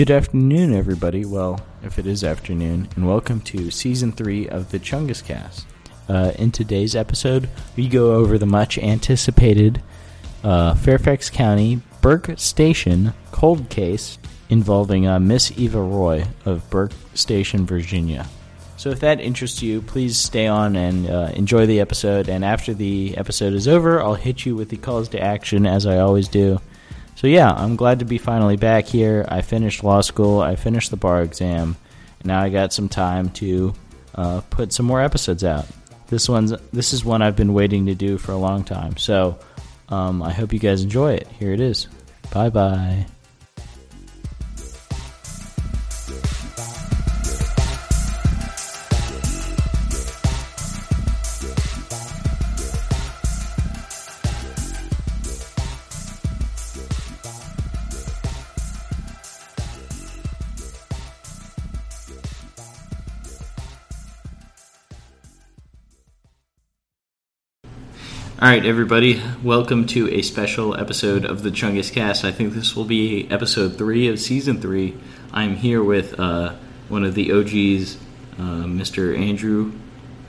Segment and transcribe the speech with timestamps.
[0.00, 1.26] Good afternoon, everybody.
[1.26, 5.66] Well, if it is afternoon, and welcome to season three of the Chungus Cast.
[6.08, 9.82] Uh, in today's episode, we go over the much anticipated
[10.42, 17.66] uh, Fairfax County Burke Station cold case involving uh, Miss Eva Roy of Burke Station,
[17.66, 18.26] Virginia.
[18.78, 22.30] So, if that interests you, please stay on and uh, enjoy the episode.
[22.30, 25.84] And after the episode is over, I'll hit you with the calls to action as
[25.84, 26.58] I always do.
[27.20, 29.26] So yeah, I'm glad to be finally back here.
[29.28, 30.40] I finished law school.
[30.40, 31.76] I finished the bar exam.
[32.18, 33.74] And now I got some time to
[34.14, 35.66] uh, put some more episodes out.
[36.06, 38.96] This one's this is one I've been waiting to do for a long time.
[38.96, 39.38] So
[39.90, 41.28] um, I hope you guys enjoy it.
[41.38, 41.88] Here it is.
[42.32, 43.04] Bye bye.
[68.42, 72.24] All right, everybody, welcome to a special episode of the Chungus Cast.
[72.24, 74.96] I think this will be episode three of season three.
[75.30, 76.54] I'm here with uh,
[76.88, 77.96] one of the OGs,
[78.38, 79.14] uh, Mr.
[79.14, 79.72] Andrew,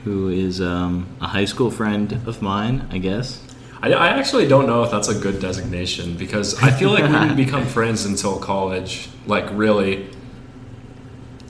[0.03, 3.41] who is um, a high school friend of mine, I guess.
[3.81, 7.17] I, I actually don't know if that's a good designation because I feel like we
[7.17, 9.07] didn't become friends until college.
[9.25, 10.09] Like, really.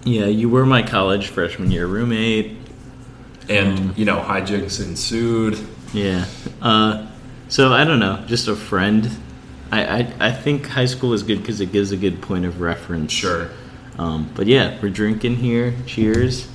[0.03, 2.55] Yeah, you were my college freshman year roommate.
[3.49, 5.57] And, you know, hijinks ensued.
[5.93, 6.25] Yeah.
[6.61, 7.07] Uh,
[7.49, 9.09] so I don't know, just a friend.
[9.71, 12.61] I, I, I think high school is good because it gives a good point of
[12.61, 13.11] reference.
[13.11, 13.49] Sure.
[13.97, 15.73] Um, but yeah, we're drinking here.
[15.85, 16.47] Cheers.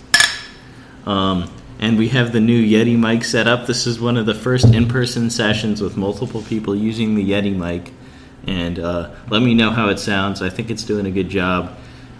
[1.05, 3.67] Um, and we have the new Yeti mic set up.
[3.67, 7.55] This is one of the first in person sessions with multiple people using the Yeti
[7.55, 7.93] mic.
[8.47, 10.41] And uh, let me know how it sounds.
[10.41, 11.77] I think it's doing a good job.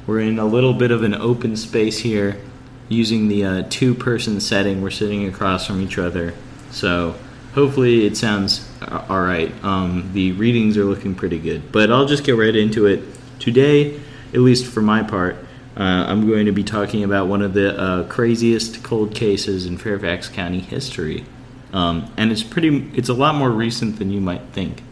[0.07, 2.41] We're in a little bit of an open space here
[2.89, 4.83] using the uh, two person setting.
[4.83, 6.35] We're sitting across from each other.
[6.77, 7.15] So
[7.55, 8.69] hopefully it sounds
[9.09, 9.51] all right.
[9.65, 13.03] Um, the readings are looking pretty good, but I'll just get right into it.
[13.39, 13.99] Today,
[14.35, 15.37] at least for my part,
[15.75, 19.79] uh, I'm going to be talking about one of the uh, craziest cold cases in
[19.79, 21.25] Fairfax County history,
[21.73, 22.91] um, and it's pretty.
[22.95, 24.83] It's a lot more recent than you might think,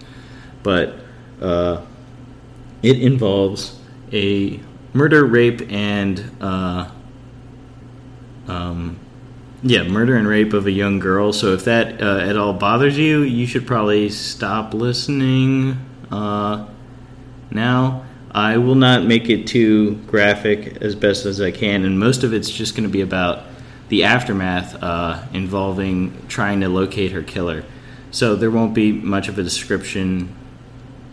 [0.63, 0.95] but
[1.43, 1.83] uh,
[2.83, 3.79] it involves
[4.11, 4.59] a
[4.95, 6.91] murder, rape, and uh,
[8.49, 8.99] um,
[9.67, 11.33] yeah, murder and rape of a young girl.
[11.33, 15.79] So if that uh, at all bothers you, you should probably stop listening
[16.13, 16.69] uh,
[17.51, 18.05] now.
[18.31, 22.35] I will not make it too graphic as best as I can, and most of
[22.35, 23.45] it's just going to be about
[23.89, 27.65] the aftermath uh, involving trying to locate her killer.
[28.11, 30.35] So there won't be much of a description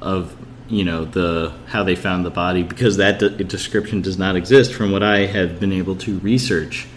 [0.02, 0.36] of
[0.68, 4.74] you know the how they found the body because that de- description does not exist
[4.74, 6.88] from what I have been able to research.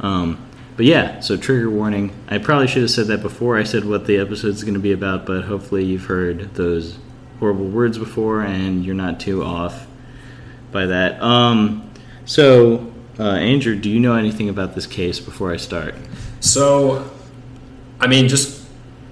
[0.00, 0.46] Um,
[0.80, 2.10] but yeah, so trigger warning.
[2.26, 4.80] I probably should have said that before I said what the episode is going to
[4.80, 6.96] be about, but hopefully you've heard those
[7.38, 9.86] horrible words before and you're not too off
[10.72, 11.20] by that.
[11.20, 11.90] Um,
[12.24, 15.96] so, uh, Andrew, do you know anything about this case before I start?
[16.40, 17.10] So,
[18.00, 18.66] I mean, just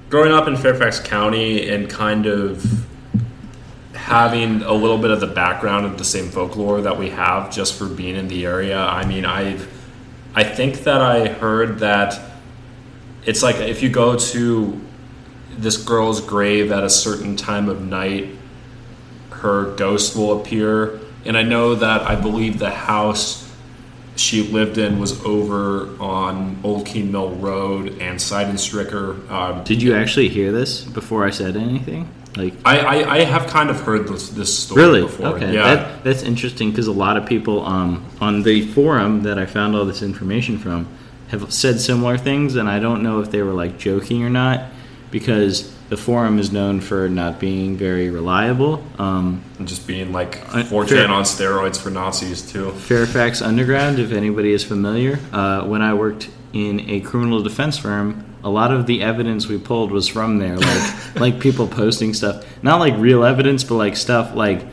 [0.09, 2.87] growing up in Fairfax County and kind of
[3.93, 7.75] having a little bit of the background of the same folklore that we have just
[7.75, 9.78] for being in the area, I mean, I've
[10.39, 12.21] I think that I heard that
[13.25, 14.81] it's like if you go to
[15.51, 18.29] this girl's grave at a certain time of night,
[19.31, 21.01] her ghost will appear.
[21.25, 23.53] And I know that I believe the house
[24.15, 29.29] she lived in was over on Old Keene Mill Road and Sydenstricker.
[29.29, 32.09] Um, Did you actually hear this before I said anything?
[32.37, 35.03] Like I, I, I have kind of heard this, this story really?
[35.03, 35.27] before.
[35.29, 35.75] Okay, Yeah.
[35.75, 39.75] that, that's interesting because a lot of people um, on the forum that I found
[39.75, 40.87] all this information from
[41.29, 44.67] have said similar things, and I don't know if they were like joking or not
[45.11, 48.83] because the forum is known for not being very reliable.
[48.99, 52.71] Um, And just being like Uh, 4chan fair- on steroids for Nazis too.
[52.73, 58.25] Fairfax Underground, if anybody is familiar, uh, when I worked in a criminal defense firm,
[58.45, 62.45] a lot of the evidence we pulled was from there, like like people posting stuff,
[62.63, 64.65] not like real evidence, but like stuff like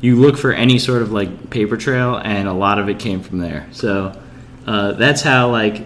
[0.00, 3.20] you look for any sort of like paper trail, and a lot of it came
[3.22, 3.66] from there.
[3.72, 4.18] So
[4.66, 5.76] uh, that's how like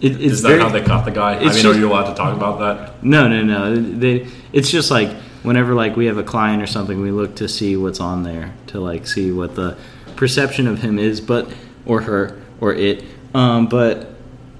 [0.00, 1.34] it, it's Is that very- how they caught the guy?
[1.36, 3.04] I mean, it's are you allowed to talk about that?
[3.04, 3.76] no, no, no.
[3.76, 5.10] They, it's just like
[5.42, 8.54] whenever like we have a client or something, we look to see what's on there
[8.68, 9.76] to like see what the
[10.16, 11.52] perception of him is, but
[11.86, 13.04] or her or it.
[13.34, 14.13] Um, but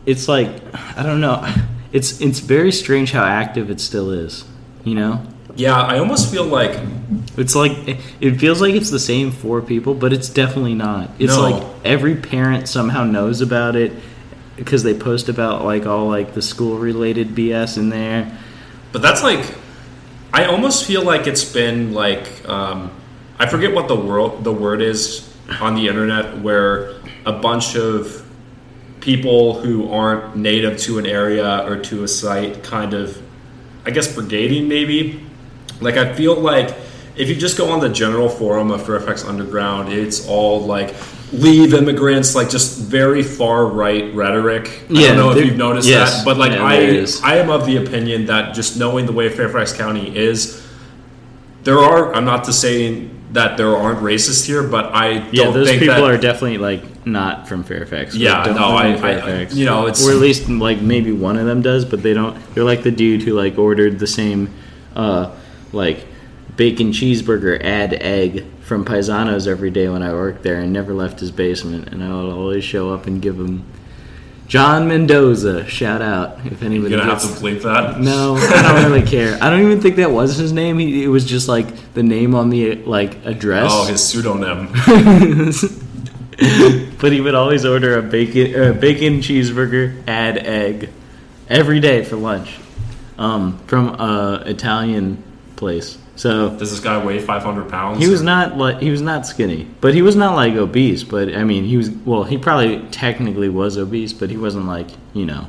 [0.06, 0.49] it's like
[0.97, 1.47] I don't know.
[1.93, 4.45] It's it's very strange how active it still is.
[4.83, 5.23] You know,
[5.56, 6.79] Yeah, I almost feel like
[7.37, 7.73] it's like
[8.21, 11.11] it feels like it's the same four people, but it's definitely not.
[11.19, 11.43] It's No.
[11.43, 13.93] like every parent somehow knows about it
[14.56, 18.31] because they post about like all like the school related BS in there.
[18.93, 19.45] But that's like,
[20.33, 22.91] I almost feel like it's been like, um,
[23.39, 25.29] I forget what the world the word is
[25.61, 28.24] on the internet where a bunch of
[29.05, 33.21] people who aren't native to an area or to a site kind of,
[33.85, 35.21] I guess, brigading maybe.
[35.83, 36.75] Like I feel like
[37.15, 40.95] if you just go on the general forum of Fairfax Underground, it's all like
[41.33, 44.85] leave immigrants, like just very far right rhetoric.
[44.89, 47.35] Yeah, I don't know if you've noticed yes, that, but like yeah, I.
[47.35, 50.67] I am of the opinion that just knowing the way Fairfax County is,
[51.62, 52.15] there are.
[52.15, 55.81] I'm not to saying that there aren't racists here, but I Yeah, don't those think
[55.81, 56.04] people that.
[56.04, 58.14] are definitely like not from Fairfax.
[58.16, 59.54] Yeah, no, I- I- Fairfax.
[59.56, 62.36] you know, it's- or at least like maybe one of them does, but they don't.
[62.54, 64.48] They're like the dude who like ordered the same,
[64.96, 65.31] uh,
[65.72, 66.06] like
[66.56, 71.19] bacon cheeseburger add egg from Paisanos every day when I worked there, and never left
[71.20, 71.88] his basement.
[71.92, 73.64] And I would always show up and give him
[74.46, 76.91] John Mendoza shout out if anybody.
[76.91, 78.00] You're gonna have to bleep that.
[78.00, 79.38] no, I don't really care.
[79.43, 80.79] I don't even think that was his name.
[80.79, 83.70] He, it was just like the name on the like address.
[83.73, 84.69] Oh, his pseudonym.
[87.00, 90.91] but he would always order a bacon bacon cheeseburger, add egg,
[91.49, 92.56] every day for lunch,
[93.19, 95.23] um, from a Italian
[95.56, 95.99] place.
[96.16, 97.99] So Does this guy weigh 500 pounds?
[97.99, 101.02] he was not like he was not skinny, but he was not like obese.
[101.02, 102.22] But I mean, he was well.
[102.25, 105.46] He probably technically was obese, but he wasn't like you know.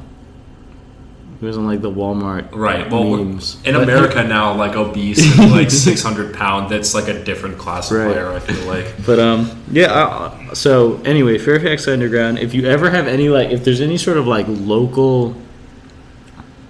[1.40, 2.90] He wasn't like the Walmart Right.
[2.90, 3.58] Well, memes.
[3.66, 7.92] in But- America now, like obese and like 600 pound, that's like a different class
[7.92, 8.32] of player.
[8.32, 9.06] I feel like.
[9.06, 9.92] But um, yeah.
[9.94, 12.40] Uh, so anyway, Fairfax Underground.
[12.40, 15.36] If you ever have any like, if there's any sort of like local,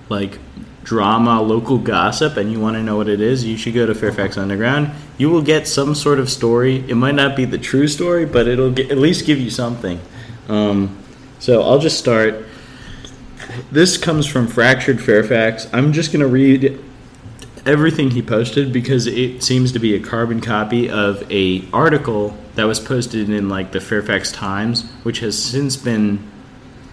[0.10, 0.40] like
[0.86, 3.94] drama, local gossip, and you want to know what it is, you should go to
[3.94, 4.92] Fairfax Underground.
[5.18, 6.88] You will get some sort of story.
[6.88, 10.00] It might not be the true story, but it'll get, at least give you something.
[10.48, 10.98] Um,
[11.40, 12.46] so I'll just start.
[13.72, 15.68] This comes from Fractured Fairfax.
[15.74, 16.80] I'm just gonna read
[17.66, 22.66] everything he posted because it seems to be a carbon copy of a article that
[22.66, 26.20] was posted in like the Fairfax Times, which has since been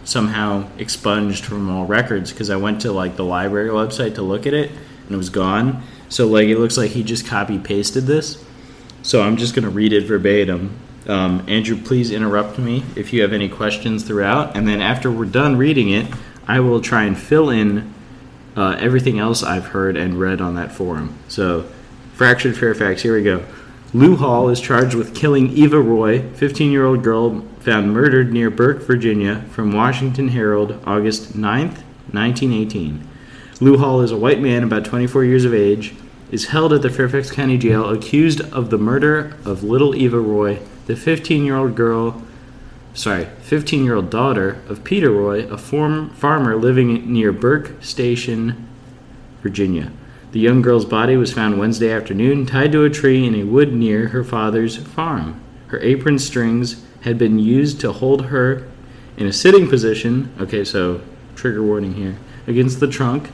[0.04, 4.46] somehow expunged from all records because I went to like the library website to look
[4.46, 5.82] at it and it was gone.
[6.08, 8.44] So like it looks like he just copy pasted this.
[9.02, 10.79] So I'm just gonna read it verbatim.
[11.08, 15.24] Um, Andrew, please interrupt me if you have any questions throughout, and then after we're
[15.24, 16.06] done reading it,
[16.46, 17.93] I will try and fill in
[18.56, 21.19] uh, everything else I've heard and read on that forum.
[21.27, 21.69] So,
[22.15, 23.44] Fractured Fairfax, here we go.
[23.94, 28.49] Lou Hall is charged with killing Eva Roy, 15 year old girl found murdered near
[28.49, 33.06] Burke, Virginia, from Washington Herald, August 9th, 1918.
[33.61, 35.94] Lou Hall is a white man about 24 years of age,
[36.31, 40.58] is held at the Fairfax County Jail accused of the murder of little Eva Roy,
[40.87, 42.22] the 15 year old girl
[42.94, 48.69] sorry, 15 year old daughter of Peter Roy, a farmer living near Burke Station,
[49.43, 49.93] Virginia.
[50.32, 53.74] The young girl's body was found Wednesday afternoon, tied to a tree in a wood
[53.74, 55.39] near her father's farm.
[55.67, 58.67] Her apron strings had been used to hold her
[59.19, 60.32] in a sitting position.
[60.41, 61.03] Okay, so
[61.36, 62.17] trigger warning here.
[62.46, 63.31] Against the trunk.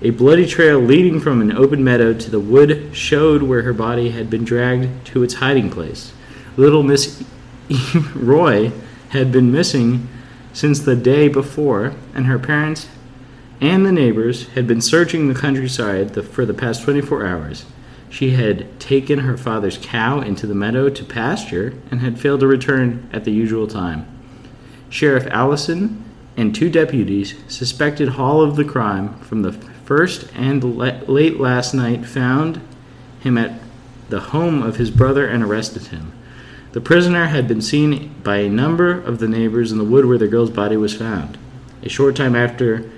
[0.00, 4.10] A bloody trail leading from an open meadow to the wood showed where her body
[4.10, 6.12] had been dragged to its hiding place.
[6.56, 7.24] Little Miss
[8.14, 8.70] Roy
[9.08, 10.08] had been missing
[10.52, 12.86] since the day before, and her parents
[13.60, 17.64] and the neighbors had been searching the countryside the, for the past 24 hours.
[18.10, 22.46] She had taken her father's cow into the meadow to pasture and had failed to
[22.46, 24.06] return at the usual time.
[24.88, 26.04] Sheriff Allison
[26.36, 31.74] and two deputies suspected Hall of the crime from the first and le- late last
[31.74, 32.60] night found
[33.20, 33.60] him at
[34.08, 36.12] the home of his brother and arrested him.
[36.72, 40.18] The prisoner had been seen by a number of the neighbors in the wood where
[40.18, 41.36] the girl's body was found,
[41.82, 42.88] a short time after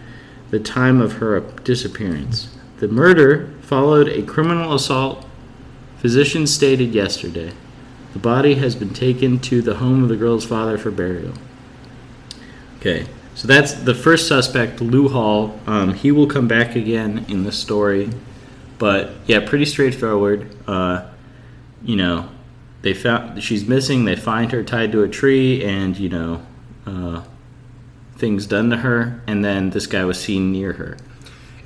[0.51, 2.49] the time of her disappearance.
[2.79, 5.27] The murder followed a criminal assault,
[5.99, 7.53] physicians stated yesterday.
[8.13, 11.35] The body has been taken to the home of the girl's father for burial.
[12.79, 15.61] Okay, so that's the first suspect, Lou Hall.
[15.67, 18.11] Um, he will come back again in the story,
[18.79, 20.51] but yeah, pretty straightforward.
[20.67, 21.07] Uh,
[21.83, 22.29] you know,
[22.83, 24.07] they found she's missing.
[24.07, 26.47] They find her tied to a tree, and you know,
[26.87, 27.23] uh,
[28.21, 29.21] things done to her.
[29.27, 30.97] And then this guy was seen near her.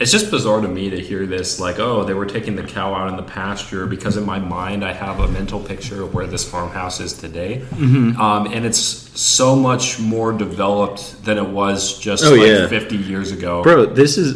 [0.00, 2.92] it's just bizarre to me to hear this like oh they were taking the cow
[2.92, 6.26] out in the pasture because in my mind i have a mental picture of where
[6.26, 8.20] this farmhouse is today Mm-hmm.
[8.20, 8.82] um, and it's
[9.20, 12.66] so much more developed than it was just Oh, like yeah.
[12.66, 14.28] 50 years ago Bro, this is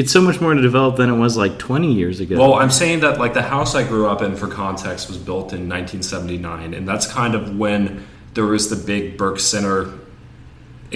[0.00, 2.34] it's so much more developed than it was like 20 years ago.
[2.38, 5.54] well i'm saying that like the house i grew up in for context was built
[5.56, 8.04] in 1979 and that's kind of when
[8.34, 9.94] there was the big burke center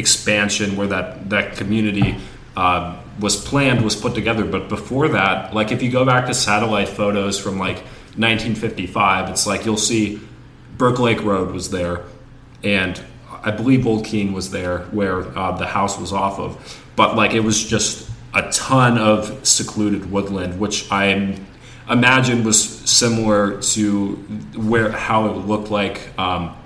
[0.01, 2.17] expansion where that that community
[2.57, 4.45] uh, was planned was put together.
[4.45, 7.79] But before that like if you go back to satellite photos from like
[8.17, 10.21] 1955 it's like you'll see
[10.77, 12.03] burke lake road was there
[12.65, 13.01] and
[13.45, 16.51] i believe old keene was there where uh, the house was off of.
[16.97, 21.37] But like it was just a ton of secluded woodland which i
[21.89, 24.15] imagine was similar to
[24.55, 26.57] where how it looked like um,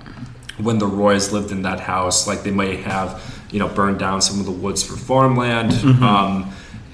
[0.57, 3.21] when the Roys lived in that house, like they might have,
[3.51, 5.73] you know, burned down some of the woods for farmland.
[6.01, 6.51] Um,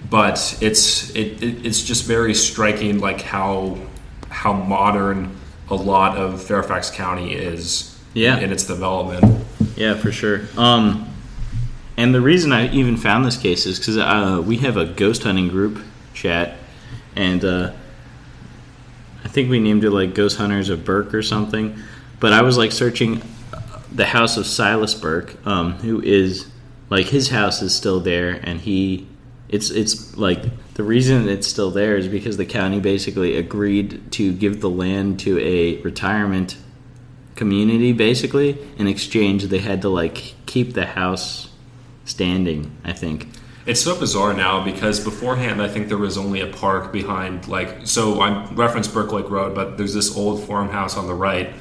[0.09, 3.77] but it's it, it, it's just very striking, like how
[4.29, 5.35] how modern
[5.69, 8.39] a lot of Fairfax County is Yeah.
[8.39, 9.45] in its development.
[9.77, 10.41] Yeah, for sure.
[10.57, 11.07] Um,
[11.97, 15.23] and the reason I even found this case is because uh, we have a ghost
[15.23, 15.79] hunting group
[16.13, 16.57] chat,
[17.15, 17.71] and uh,
[19.23, 21.77] I think we named it like Ghost Hunters of Burke or something.
[22.19, 23.21] But I was like searching
[23.91, 26.47] the house of Silas Burke, um, who is
[26.89, 29.07] like his house is still there, and he
[29.51, 30.43] it's it's like
[30.75, 35.19] the reason it's still there is because the county basically agreed to give the land
[35.19, 36.57] to a retirement
[37.35, 41.49] community basically in exchange they had to like keep the house
[42.05, 43.27] standing i think.
[43.63, 47.85] It's so bizarre now because beforehand I think there was only a park behind like
[47.85, 51.53] so I reference Burke Lake Road, but there's this old farmhouse on the right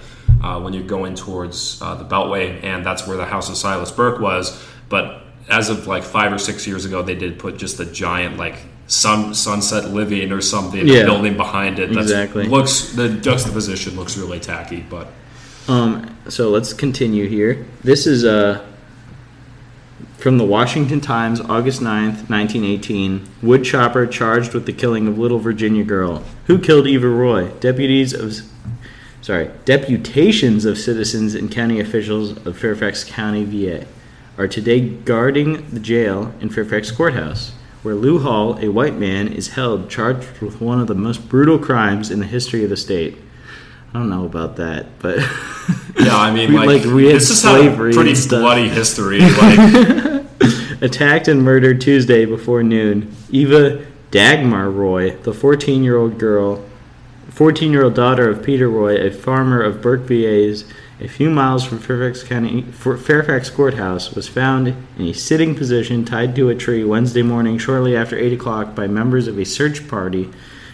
[0.42, 3.90] uh, when you're going towards uh, the Beltway, and that's where the house of Silas
[3.90, 4.62] Burke was.
[4.88, 8.36] But as of like five or six years ago, they did put just a giant
[8.36, 8.56] like
[8.86, 11.00] sun sunset living or something Yeah.
[11.00, 11.88] a building behind it.
[11.92, 12.46] That's, Exactly.
[12.46, 15.08] Looks the juxtaposition looks really tacky, but
[15.68, 18.64] um so let's continue here this is uh
[20.16, 23.26] from the Washington Times, August 9th, 1918.
[23.42, 26.22] Wood chopper charged with the killing of little Virginia girl.
[26.46, 27.48] Who killed Eva Roy?
[27.60, 28.40] Deputies of
[29.20, 33.86] sorry, deputations of citizens and county officials of Fairfax County, VA,
[34.38, 39.48] are today guarding the jail in Fairfax Courthouse, where Lou Hall, a white man, is
[39.48, 43.16] held charged with one of the most brutal crimes in the history of the state.
[43.92, 45.18] I don't know about that, but
[45.98, 49.20] yeah, I mean We- like, like, we had this is slavery a pretty bloody history.
[49.40, 50.26] Like
[50.82, 53.14] attacked and murdered Tuesday before noon.
[53.30, 56.64] Eva Dagmar Roy, the 14-year-old girl,
[57.40, 60.66] 14-year-old daughter of Peter Roy, a farmer of Burke VA's,
[61.00, 66.36] a few miles from Fairfax County Fairfax Courthouse, was found in a sitting position tied
[66.36, 70.28] to a tree Wednesday morning, shortly after 8 o'clock, by members of a search party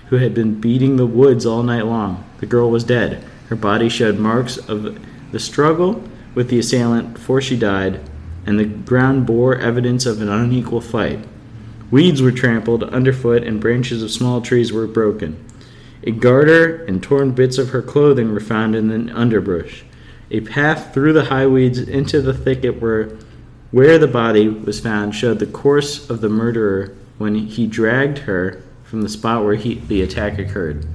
[0.08, 2.24] who had been beating the woods all night long.
[2.38, 3.22] The girl was dead.
[3.48, 4.98] Her body showed marks of
[5.30, 6.02] the struggle
[6.34, 8.00] with the assailant before she died,
[8.44, 11.20] and the ground bore evidence of an unequal fight.
[11.92, 15.45] Weeds were trampled underfoot, and branches of small trees were broken.
[16.06, 19.84] A garter and torn bits of her clothing were found in the underbrush.
[20.30, 23.16] A path through the high weeds into the thicket where,
[23.72, 28.62] where the body was found showed the course of the murderer when he dragged her
[28.84, 30.86] from the spot where he, the attack occurred.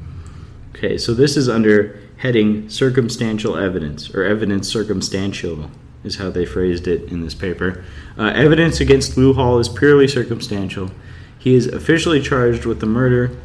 [0.74, 5.70] Okay, so this is under heading circumstantial evidence, or evidence circumstantial,
[6.06, 7.84] is how they phrased it in this paper.
[8.18, 10.90] Uh, evidence against Lou Hall is purely circumstantial.
[11.38, 13.36] He is officially charged with the murder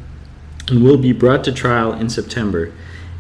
[0.69, 2.73] and will be brought to trial in September.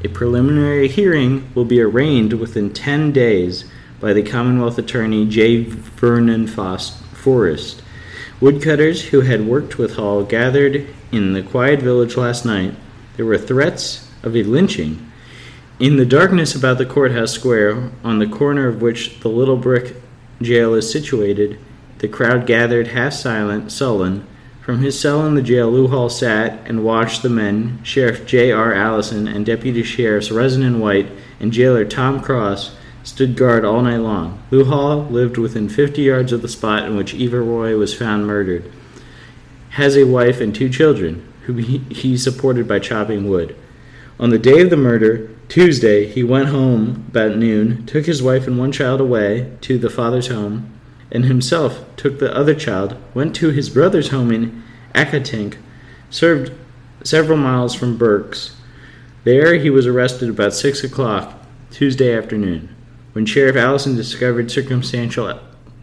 [0.05, 3.65] A preliminary hearing will be arraigned within 10 days
[4.00, 5.62] by the Commonwealth Attorney J.
[5.62, 7.83] Vernon Forrest.
[8.41, 12.75] Woodcutters who had worked with Hall gathered in the quiet village last night.
[13.17, 15.11] There were threats of a lynching.
[15.79, 19.97] In the darkness about the courthouse square, on the corner of which the little brick
[20.43, 21.59] jail is situated,
[21.99, 24.26] the crowd gathered half silent, sullen.
[24.67, 28.51] From his cell in the jail, Lou Hall sat and watched the men, Sheriff J.
[28.51, 28.75] R.
[28.75, 31.07] Allison and Deputy Sheriffs Resin White
[31.39, 34.43] and Jailer Tom Cross, stood guard all night long.
[34.51, 38.27] Lou Hall lived within 50 yards of the spot in which Eva Roy was found
[38.27, 38.69] murdered.
[39.71, 43.55] Has a wife and two children, who he, he supported by chopping wood.
[44.19, 48.49] On the day of the murder, Tuesday, he went home about noon, took his wife
[48.49, 50.75] and one child away to the father's home,
[51.11, 54.63] and himself took the other child, went to his brother's home in
[54.95, 55.57] Accotink,
[56.11, 56.53] served
[57.05, 58.57] several miles from Burke's.
[59.25, 61.35] There he was arrested about six o'clock
[61.71, 62.75] Tuesday afternoon.
[63.13, 65.41] When Sheriff Allison discovered circumstantial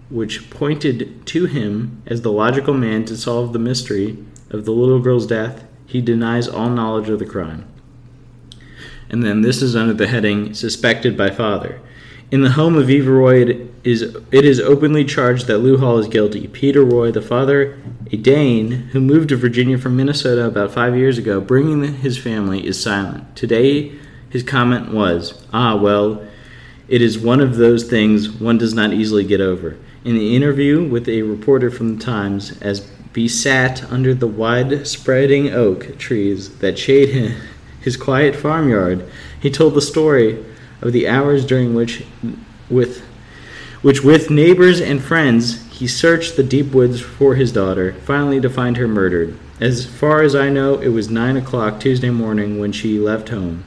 [0.09, 4.17] which pointed to him as the logical man to solve the mystery
[4.51, 7.65] of the little girl's death, he denies all knowledge of the crime.
[9.09, 11.81] And then this is under the heading Suspected by Father.
[12.31, 14.01] In the home of Eva Roy, it is,
[14.31, 16.47] it is openly charged that Lou Hall is guilty.
[16.47, 17.77] Peter Roy, the father,
[18.11, 22.65] a Dane who moved to Virginia from Minnesota about five years ago, bringing his family,
[22.65, 23.35] is silent.
[23.35, 23.91] Today,
[24.29, 26.25] his comment was, Ah, well,
[26.87, 29.77] it is one of those things one does not easily get over.
[30.03, 32.81] In the interview with a reporter from the Times, as
[33.13, 37.35] B sat under the wide spreading oak trees that shade
[37.81, 39.07] his quiet farmyard,
[39.39, 40.43] he told the story
[40.83, 42.05] of the hours during which,
[42.69, 43.01] with
[43.81, 48.49] which with neighbors and friends he searched the deep woods for his daughter, finally to
[48.49, 49.37] find her murdered.
[49.59, 53.63] As far as I know, it was nine o'clock Tuesday morning when she left home.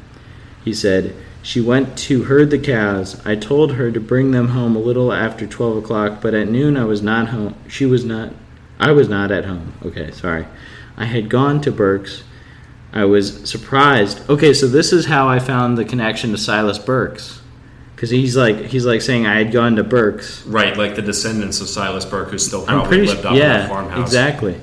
[0.65, 3.21] He said, She went to herd the cows.
[3.27, 6.77] I told her to bring them home a little after twelve o'clock, but at noon
[6.77, 7.55] I was not home.
[7.67, 8.33] She was not.
[8.79, 9.73] I was not at home.
[9.85, 10.47] Okay, sorry.
[10.99, 12.23] I had gone to Burke's
[12.97, 14.29] I was surprised.
[14.31, 17.41] Okay, so this is how I found the connection to Silas Burks,
[17.95, 20.45] because he's like he's like saying I had gone to Burks.
[20.47, 23.31] Right, like the descendants of Silas Burke, who still I'm probably pretty lived sure.
[23.33, 24.01] in Yeah, the farmhouse.
[24.07, 24.61] exactly.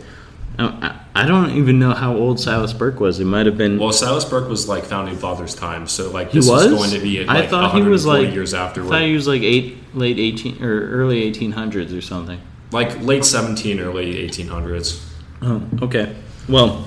[0.60, 3.20] I, I don't even know how old Silas Burke was.
[3.20, 3.80] It might have been.
[3.80, 6.92] Well, Silas Burke was like founding father's time, so like he this was is going
[6.92, 9.42] to be like I thought he was like years I afterward, thought he was like
[9.42, 12.40] eight, late eighteen or early eighteen hundreds or something.
[12.72, 15.04] like late 17 early 1800s.
[15.44, 16.16] Oh, okay.
[16.50, 16.86] Well,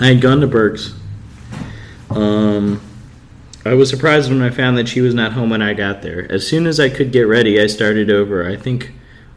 [0.00, 0.94] I had gone to Burke's.
[2.08, 2.80] Um,
[3.66, 6.26] I was surprised when I found that she was not home when I got there.
[6.32, 8.48] As soon as I could get ready, I started over.
[8.48, 8.92] I think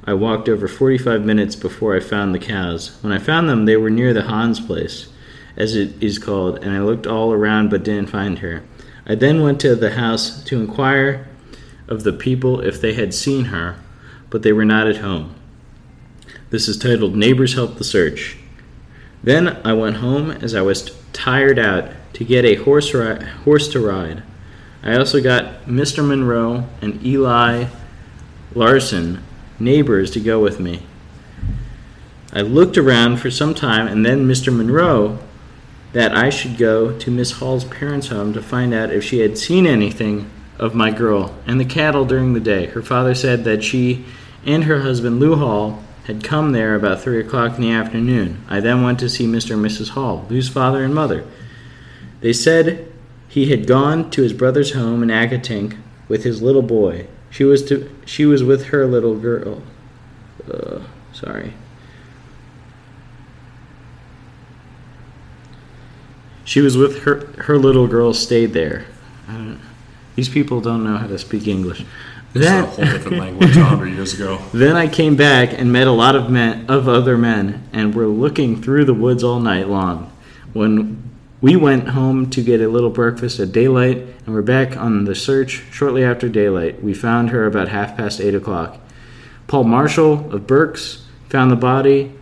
[0.05, 2.97] I walked over 45 minutes before I found the cows.
[3.01, 5.09] When I found them, they were near the Hans place,
[5.57, 8.63] as it is called, and I looked all around but didn't find her.
[9.05, 11.27] I then went to the house to inquire
[11.89, 13.75] of the people if they had seen her,
[14.29, 15.35] but they were not at home.
[16.51, 18.37] This is titled Neighbors Help the Search.
[19.23, 23.69] Then I went home as I was tired out to get a horse, ri- horse
[23.69, 24.21] to ride.
[24.83, 26.05] I also got Mr.
[26.05, 27.67] Monroe and Eli
[28.53, 29.23] Larson,
[29.59, 30.85] neighbors, to go with me.
[32.33, 34.55] I looked around for some time and then Mr.
[34.55, 35.19] Monroe
[35.93, 39.37] that I should go to Miss Hall's parents' home to find out if she had
[39.37, 42.65] seen anything of my girl and the cattle during the day.
[42.65, 44.03] Her father said that she
[44.45, 48.43] and her husband Lou Hall had come there about three o'clock in the afternoon.
[48.49, 49.51] I then went to see Mr.
[49.51, 49.89] and Mrs.
[49.89, 51.25] Hall, Lou's father and mother.
[52.21, 52.91] They said
[53.27, 57.07] he had gone to his brother's home in Accotink with his little boy.
[57.29, 59.63] She was to she was with her little girl.
[60.49, 60.81] Uh,
[61.13, 61.53] sorry.
[66.43, 68.85] She was with her her little girl stayed there.
[70.15, 71.83] These people don't know how to speak English.
[72.33, 74.39] That- a whole different language 100 years ago.
[74.53, 78.07] then I came back and met a lot of men of other men and were
[78.07, 80.11] looking through the woods all night long.
[80.53, 85.05] When we went home to get a little breakfast at daylight and were back on
[85.05, 88.79] the search shortly after daylight, we found her about half past eight o'clock.
[89.47, 92.13] Paul Marshall of Burke's found the body.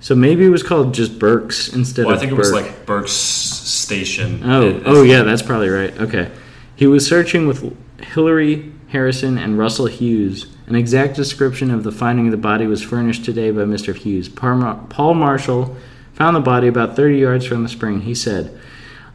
[0.00, 2.86] So maybe it was called just Burke's instead Well, I of think it was like
[2.86, 4.42] Burke's station.
[4.44, 5.98] Oh, oh yeah, that's probably right.
[6.00, 6.30] Okay.
[6.76, 10.46] He was searching with Hillary Harrison and Russell Hughes.
[10.66, 13.94] An exact description of the finding of the body was furnished today by Mr.
[13.94, 14.28] Hughes.
[14.28, 15.76] Paul Marshall
[16.14, 18.00] found the body about 30 yards from the spring.
[18.00, 18.58] He said,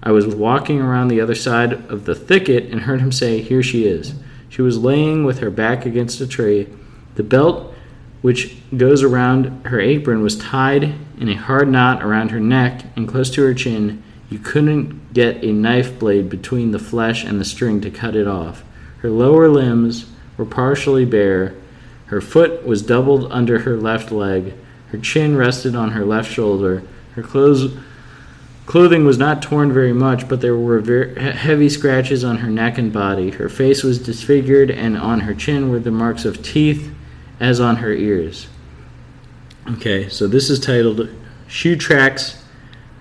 [0.01, 3.63] I was walking around the other side of the thicket and heard him say, Here
[3.63, 4.13] she is.
[4.49, 6.67] She was laying with her back against a tree.
[7.15, 7.73] The belt
[8.21, 13.07] which goes around her apron was tied in a hard knot around her neck and
[13.07, 14.03] close to her chin.
[14.29, 18.27] You couldn't get a knife blade between the flesh and the string to cut it
[18.27, 18.63] off.
[19.03, 20.05] Her lower limbs
[20.37, 21.53] were partially bare.
[22.05, 24.53] Her foot was doubled under her left leg.
[24.87, 26.83] Her chin rested on her left shoulder.
[27.15, 27.77] Her clothes
[28.65, 32.77] Clothing was not torn very much, but there were very heavy scratches on her neck
[32.77, 33.31] and body.
[33.31, 36.93] Her face was disfigured, and on her chin were the marks of teeth,
[37.41, 38.47] as on her ears.
[39.69, 41.09] Okay, so this is titled
[41.45, 42.41] Shoe Tracks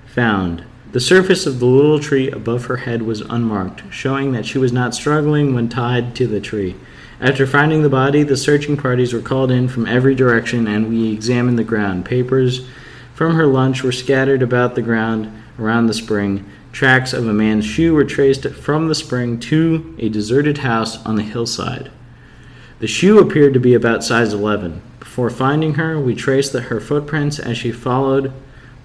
[0.07, 0.65] Found.
[0.93, 4.75] The surface of the little tree above her head was unmarked, showing that she was
[4.75, 6.77] not struggling when tied to the tree.
[7.19, 11.11] After finding the body, the searching parties were called in from every direction and we
[11.11, 12.05] examined the ground.
[12.05, 12.67] Papers
[13.15, 16.45] from her lunch were scattered about the ground around the spring.
[16.73, 21.17] Tracks of a man's shoe were traced from the spring to a deserted house on
[21.17, 21.91] the hillside.
[22.81, 24.83] The shoe appeared to be about size 11.
[24.99, 28.33] Before finding her, we traced the, her footprints as she followed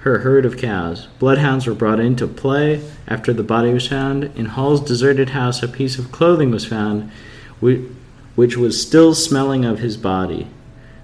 [0.08, 1.08] her herd of cows.
[1.20, 4.26] Bloodhounds were brought into play after the body was found.
[4.36, 7.12] In Hall's deserted house, a piece of clothing was found,
[7.60, 10.48] which was still smelling of his body.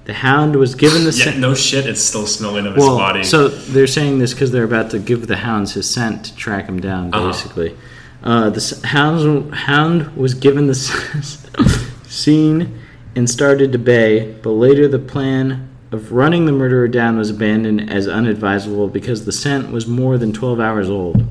[0.05, 1.39] The hound was given the Yeah, scent.
[1.39, 3.23] no shit, it's still smelling of his body.
[3.23, 6.65] so they're saying this because they're about to give the hounds his scent to track
[6.67, 7.27] him down, Uh-huh.
[7.27, 7.75] basically.
[8.23, 10.75] Uh, the hounds, hound was given the
[12.07, 12.79] scene
[13.15, 17.89] and started to bay, but later the plan of running the murderer down was abandoned
[17.89, 21.25] as unadvisable because the scent was more than 12 hours old.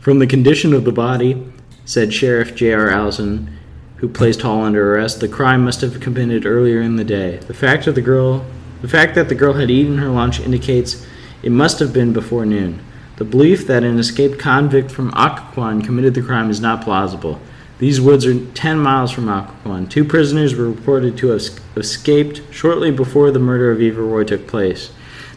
[0.00, 1.46] From the condition of the body,
[1.84, 2.90] said Sheriff J.R.
[2.90, 3.58] Allison,
[3.96, 7.36] who placed Hall under arrest, the crime must have been committed earlier in the day.
[7.36, 8.46] The fact of the girl,
[8.80, 11.06] the fact that the girl had eaten her lunch indicates
[11.42, 12.82] it must have been before noon.
[13.16, 17.38] The belief that an escaped convict from Occoquan committed the crime is not plausible.
[17.80, 19.88] These woods are 10 miles from Occoquan.
[19.88, 21.40] Two prisoners were reported to have
[21.76, 24.90] escaped shortly before the murder of Eva Roy took place.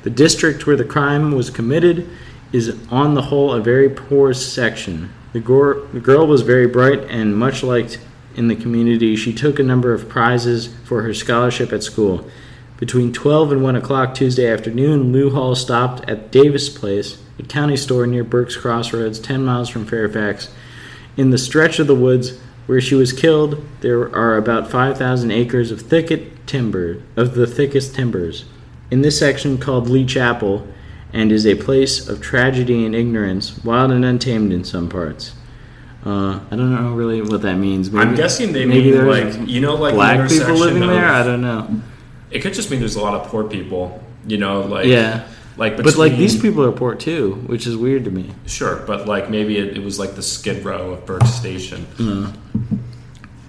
[0.03, 2.09] The district where the crime was committed
[2.51, 5.09] is on the whole a very poor section.
[5.31, 8.01] The, the girl was very bright and much liked
[8.35, 9.15] in the community.
[9.15, 12.29] She took a number of prizes for her scholarship at school.
[12.75, 17.77] Between 12 and 1 o'clock Tuesday afternoon, Lou Hall stopped at Davis Place, a county
[17.77, 20.49] store near Burke's Crossroads, 10 miles from Fairfax.
[21.17, 25.71] In the stretch of the woods where she was killed, there are about 5,000 acres
[25.71, 28.45] of thicket timber, of the thickest timbers.
[28.89, 30.67] In this section called Lee Chapel,
[31.13, 35.33] and is a place of tragedy and ignorance, wild and untamed in some parts.
[36.05, 37.93] Uh, I don't know really what that means.
[37.93, 41.05] I'm guessing they maybe mean like you know like black people living of- there.
[41.05, 41.81] I don't know.
[42.29, 44.03] It could just mean there's a lot of poor people.
[44.25, 48.05] You know, like Yeah, like but like these people are poor too, which is weird
[48.05, 48.31] to me.
[48.47, 51.85] Sure, but like maybe it, it was like the Skid Row of Burke Station.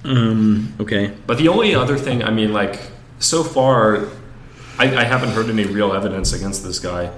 [0.05, 0.75] Um.
[0.79, 1.13] Okay.
[1.27, 2.79] But the only other thing, I mean, like
[3.19, 4.09] so far,
[4.79, 7.11] I, I haven't heard any real evidence against this guy.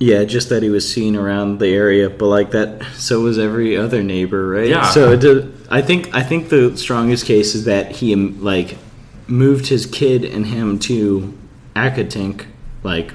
[0.00, 3.76] Yeah, just that he was seen around the area, but like that, so was every
[3.76, 4.68] other neighbor, right?
[4.68, 4.88] Yeah.
[4.90, 8.78] So it I think I think the strongest case is that he like
[9.26, 11.36] moved his kid and him to
[11.74, 12.46] Accotink,
[12.82, 13.12] like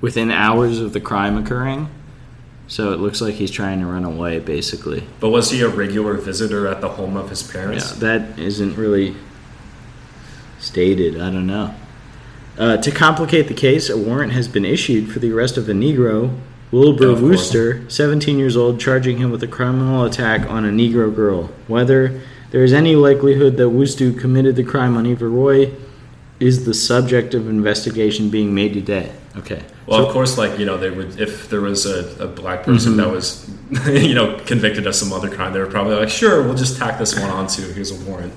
[0.00, 1.88] within hours of the crime occurring.
[2.66, 5.02] So it looks like he's trying to run away, basically.
[5.18, 7.92] But was he a regular visitor at the home of his Yeah, parents?
[7.92, 9.16] that isn't really
[10.58, 11.20] stated.
[11.20, 11.74] I don't know.
[12.58, 15.72] Uh, to complicate the case, a warrant has been issued for the arrest of a
[15.72, 16.36] Negro,
[16.70, 17.20] Wilbur course.
[17.20, 21.50] Wooster, 17 years old, charging him with a criminal attack on a Negro girl.
[21.66, 25.72] Whether there is any likelihood that Wooster committed the crime on Eva Roy
[26.38, 29.12] is the subject of investigation being made today.
[29.36, 29.62] Okay.
[29.86, 32.92] Well, of course, like you know, they would if there was a, a black person
[32.94, 33.00] Mm-hmm.
[33.00, 33.48] that was,
[34.08, 36.98] you know, convicted of some other crime, they were probably like, sure, we'll just tack
[36.98, 37.72] this one onto.
[37.72, 38.32] Here's a warrant.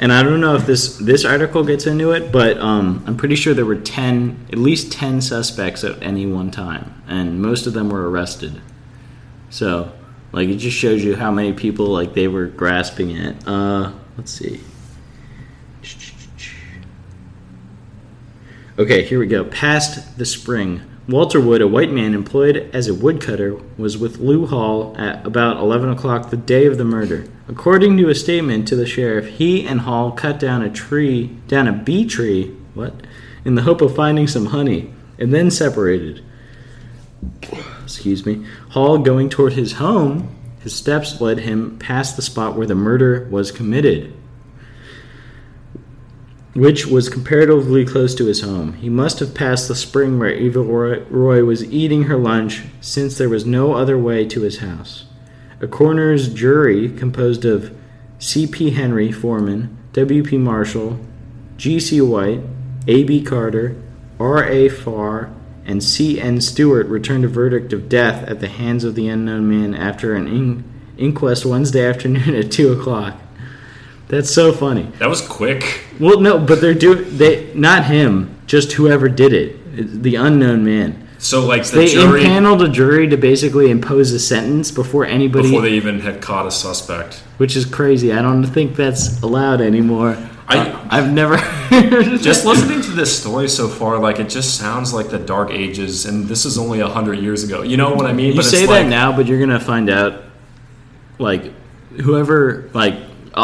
[0.00, 3.34] And I don't know if this this article gets into it, but um, I'm pretty
[3.36, 7.72] sure there were ten, at least ten suspects at any one time, and most of
[7.72, 8.60] them were arrested.
[9.50, 9.92] So,
[10.32, 13.36] like, it just shows you how many people like they were grasping it.
[13.46, 14.60] Uh, let's see.
[18.78, 19.42] Okay, here we go.
[19.42, 20.82] Past the spring.
[21.08, 25.56] Walter Wood, a white man employed as a woodcutter, was with Lou Hall at about
[25.56, 27.24] 11 o'clock the day of the murder.
[27.48, 31.66] According to a statement to the sheriff, he and Hall cut down a tree, down
[31.66, 32.94] a bee tree, what?
[33.44, 36.24] In the hope of finding some honey, and then separated.
[37.82, 38.46] Excuse me.
[38.70, 43.26] Hall going toward his home, his steps led him past the spot where the murder
[43.28, 44.14] was committed
[46.58, 48.72] which was comparatively close to his home.
[48.72, 53.28] He must have passed the spring where Eva Roy, was eating her lunch, since there
[53.28, 55.04] was no other way to his house.
[55.60, 57.76] A coroner's jury composed of
[58.18, 58.70] C.P.
[58.70, 60.36] Henry, foreman, W.P.
[60.36, 60.98] Marshall,
[61.56, 62.00] G.C.
[62.00, 62.40] White,
[62.88, 63.22] A.B.
[63.22, 63.80] Carter,
[64.18, 64.68] R.A.
[64.68, 65.30] Farr,
[65.64, 66.40] and C.N.
[66.40, 70.26] Stewart returned a verdict of death at the hands of the unknown man after an
[70.26, 70.64] in-
[70.96, 73.20] inquest Wednesday afternoon at 2 o'clock.
[74.08, 74.90] That's so funny.
[74.98, 75.84] That was quick.
[76.00, 81.06] Well, no, but they're doing they not him, just whoever did it, the unknown man.
[81.18, 85.48] So like the They jury impaneled a jury to basically impose a sentence before anybody,
[85.48, 87.22] before they even had caught a suspect.
[87.38, 88.12] which is crazy.
[88.12, 90.16] I don't think that's allowed anymore.
[90.46, 94.56] I- Uh, I've never heard Just listening to this story so far, like it just
[94.56, 97.60] sounds like the Dark Ages, and this is only a hundred years ago.
[97.62, 98.32] You know what I mean?
[98.34, 100.22] You say that now, but you're gonna find out,
[101.18, 101.52] like,
[102.00, 102.94] whoever, like,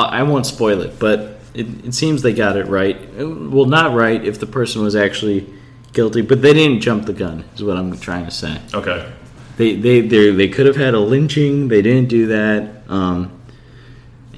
[0.03, 2.99] I won't spoil it, but it, it seems they got it right.
[3.17, 5.49] Well, not right if the person was actually
[5.93, 7.45] guilty, but they didn't jump the gun.
[7.55, 8.61] Is what I'm trying to say.
[8.75, 9.11] Okay.
[9.57, 11.69] They they they they could have had a lynching.
[11.69, 12.83] They didn't do that.
[12.89, 13.41] Um,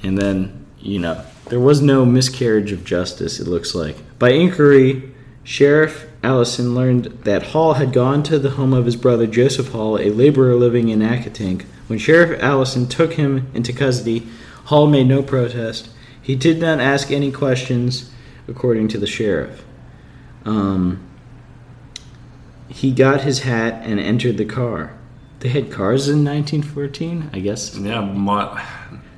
[0.03, 3.39] and then you know there was no miscarriage of justice.
[3.39, 5.11] It looks like by inquiry,
[5.43, 9.97] Sheriff Allison learned that Hall had gone to the home of his brother Joseph Hall,
[9.97, 11.63] a laborer living in Accotink.
[11.87, 14.27] When Sheriff Allison took him into custody,
[14.67, 15.89] Hall made no protest.
[16.21, 18.11] He did not ask any questions,
[18.49, 19.63] according to the sheriff.
[20.43, 21.07] Um,
[22.67, 24.97] he got his hat and entered the car.
[25.39, 27.77] They had cars in 1914, I guess.
[27.77, 28.59] Yeah, mo-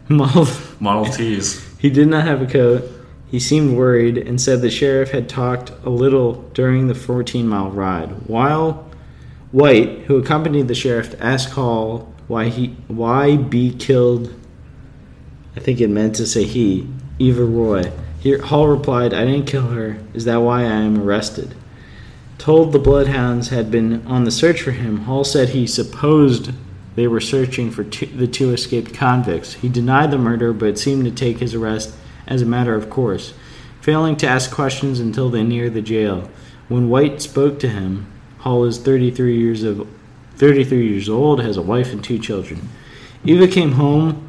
[0.08, 0.48] Model
[0.80, 1.78] Model Ts.
[1.80, 2.84] He did not have a coat.
[3.32, 7.72] He seemed worried and said the sheriff had talked a little during the 14 mile
[7.72, 8.28] ride.
[8.28, 8.88] While
[9.52, 14.36] White, who accompanied the sheriff, asked Hall why he why be killed.
[15.60, 16.88] I think it meant to say he,
[17.20, 17.92] Eva Roy.
[18.22, 19.98] Here, Hall replied, "I didn't kill her.
[20.14, 21.54] Is that why I am arrested?"
[22.38, 26.52] Told the bloodhounds had been on the search for him, Hall said he supposed
[26.96, 29.56] they were searching for two, the two escaped convicts.
[29.56, 31.94] He denied the murder, but seemed to take his arrest
[32.26, 33.34] as a matter of course,
[33.82, 36.30] failing to ask questions until they neared the jail.
[36.70, 38.06] When White spoke to him,
[38.38, 39.86] Hall is 33 years of
[40.38, 42.70] 33 years old, has a wife and two children.
[43.26, 44.29] Eva came home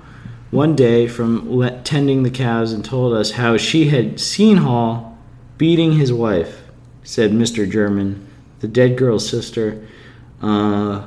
[0.50, 5.16] one day from tending the cows and told us how she had seen Hall
[5.58, 6.62] beating his wife,
[7.04, 7.70] said Mr.
[7.70, 8.26] German,
[8.60, 9.86] the dead girl's sister.
[10.42, 11.04] Uh,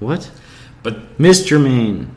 [0.00, 0.30] what?
[0.82, 2.14] But Miss Germain.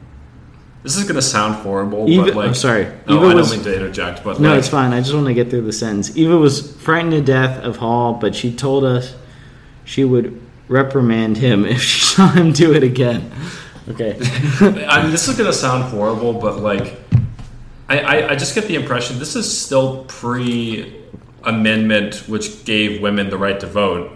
[0.83, 2.09] this is gonna sound horrible.
[2.09, 2.85] Eva, but like, I'm sorry.
[3.07, 4.91] No, Eva I was, don't mean to interject, but no, like, it's fine.
[4.91, 6.17] I just want to get through the sentence.
[6.17, 9.15] Eva was frightened to death of Hall, but she told us
[9.85, 13.31] she would reprimand him if she saw him do it again.
[13.89, 14.17] Okay.
[14.87, 16.99] I mean, this is gonna sound horrible, but like,
[17.89, 20.93] I, I, I just get the impression this is still pre
[21.43, 24.11] amendment, which gave women the right to vote.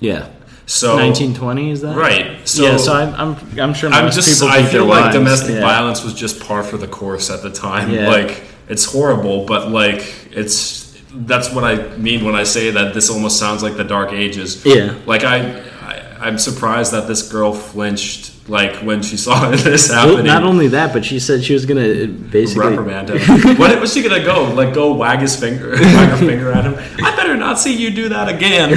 [0.00, 0.30] yeah.
[0.66, 1.94] So 1920 is that?
[1.94, 2.48] right.
[2.48, 2.76] So yeah.
[2.78, 5.16] So I'm, I'm, I'm sure most I'm just people I feel their like wives.
[5.16, 5.60] domestic Yeah.
[5.60, 7.90] violence was just par for the course at the time.
[7.90, 8.08] Yeah.
[8.08, 13.10] Like it's horrible, but like it's that's what I mean when I say that this
[13.10, 14.64] almost sounds like the dark ages.
[14.64, 14.98] Yeah.
[15.04, 20.26] Like I, I I'm surprised that this girl flinched like when she saw this happening.
[20.26, 23.56] not only that, but she said she was gonna uh, basically reprimand him.
[23.58, 24.44] what was she gonna go?
[24.52, 26.74] Like go wag his finger, wag her finger at him?
[27.04, 28.76] I better not see you do that again.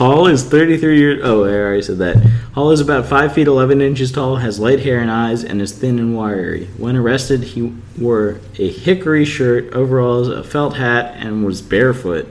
[0.00, 1.20] Hall is 33 years.
[1.22, 2.16] Oh, I already said that.
[2.54, 5.72] Hall is about 5 feet 11 inches tall, has light hair and eyes, and is
[5.72, 6.68] thin and wiry.
[6.78, 12.26] When arrested, he wore a hickory shirt, overalls, a felt hat, and was barefoot.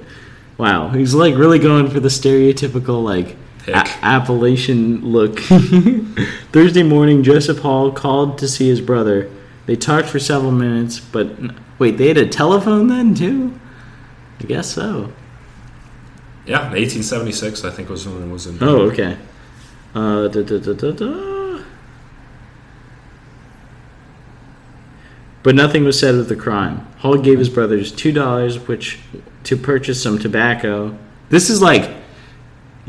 [0.58, 3.38] Wow, he's like really going for the stereotypical, like.
[3.72, 5.40] A- Appalachian look.
[6.52, 9.30] Thursday morning, Joseph Hall called to see his brother.
[9.66, 11.30] They talked for several minutes, but
[11.78, 13.60] wait, they had a telephone then, too?
[14.40, 15.12] I guess so.
[16.46, 18.58] yeah, 1876 I think was when it was in.
[18.62, 19.18] Oh, okay.
[19.94, 21.64] Uh, da, da, da, da, da.
[25.42, 26.86] But nothing was said of the crime.
[26.98, 29.00] Hall gave his brothers two dollars, which
[29.46, 30.98] to purchase some tobacco.
[31.30, 31.90] This is like,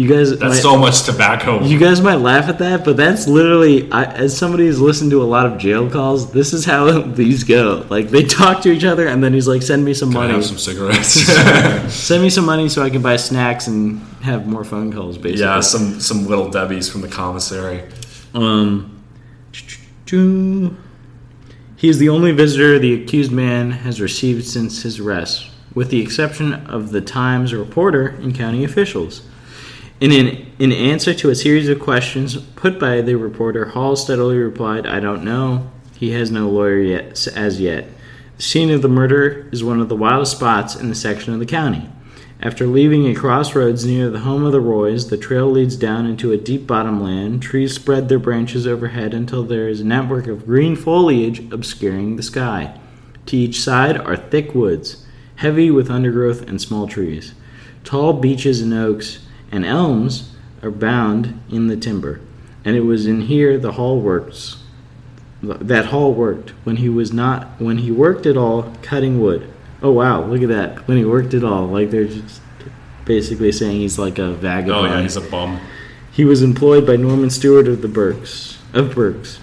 [0.01, 0.31] you guys.
[0.31, 1.63] That's might, so much tobacco.
[1.63, 5.23] You guys might laugh at that, but that's literally, I, as somebody who's listened to
[5.23, 7.87] a lot of jail calls, this is how these go.
[7.91, 10.21] Like they talk to each other, and then he's like, "Send me some Can I
[10.23, 10.35] money.
[10.35, 11.09] have some cigarettes.
[11.95, 15.43] Send me some money so I can buy snacks and have more phone calls." Basically,
[15.43, 17.83] yeah, some some little debbies from the commissary.
[18.33, 19.05] Um,
[21.77, 26.01] he is the only visitor the accused man has received since his arrest, with the
[26.01, 29.23] exception of the Times reporter and county officials.
[30.01, 34.39] In an in answer to a series of questions put by the reporter, Hall steadily
[34.39, 35.67] replied, "I don't know.
[35.99, 37.87] He has no lawyer yet, as yet."
[38.39, 41.39] The scene of the murder is one of the wildest spots in the section of
[41.39, 41.91] the county.
[42.41, 46.33] After leaving a crossroads near the home of the Roys, the trail leads down into
[46.33, 47.43] a deep bottomland.
[47.43, 52.23] Trees spread their branches overhead until there is a network of green foliage obscuring the
[52.23, 52.71] sky.
[53.27, 55.05] To each side are thick woods,
[55.37, 57.35] heavy with undergrowth and small trees.
[57.85, 59.19] Tall beeches and oaks
[59.53, 60.33] and elms
[60.63, 62.21] are bound in the timber,
[62.65, 64.63] and it was in here the hall works.
[65.43, 69.51] That Hall worked when he was not when he worked at all cutting wood.
[69.83, 70.87] Oh wow, look at that!
[70.87, 72.43] When he worked at all, like they're just
[73.07, 74.87] basically saying he's like a vagabond.
[74.87, 75.59] Oh yeah, he's a bum.
[76.13, 79.41] He was employed by Norman Stewart of the Burks of Burks.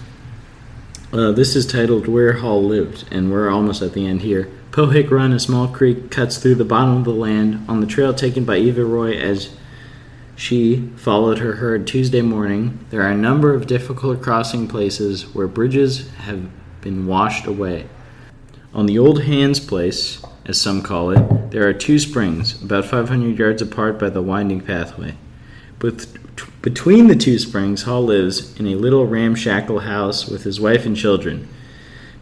[1.12, 4.48] Uh, this is titled "Where Hall Lived," and we're almost at the end here.
[4.70, 8.14] Pohick Run, a small creek, cuts through the bottom of the land on the trail
[8.14, 9.50] taken by Eva Roy as
[10.38, 12.78] she followed her herd Tuesday morning.
[12.90, 16.48] There are a number of difficult crossing places where bridges have
[16.80, 17.88] been washed away.
[18.72, 23.36] On the old Hands Place, as some call it, there are two springs, about 500
[23.36, 25.16] yards apart by the winding pathway.
[25.80, 26.06] But
[26.62, 30.96] between the two springs, Hall lives in a little ramshackle house with his wife and
[30.96, 31.48] children.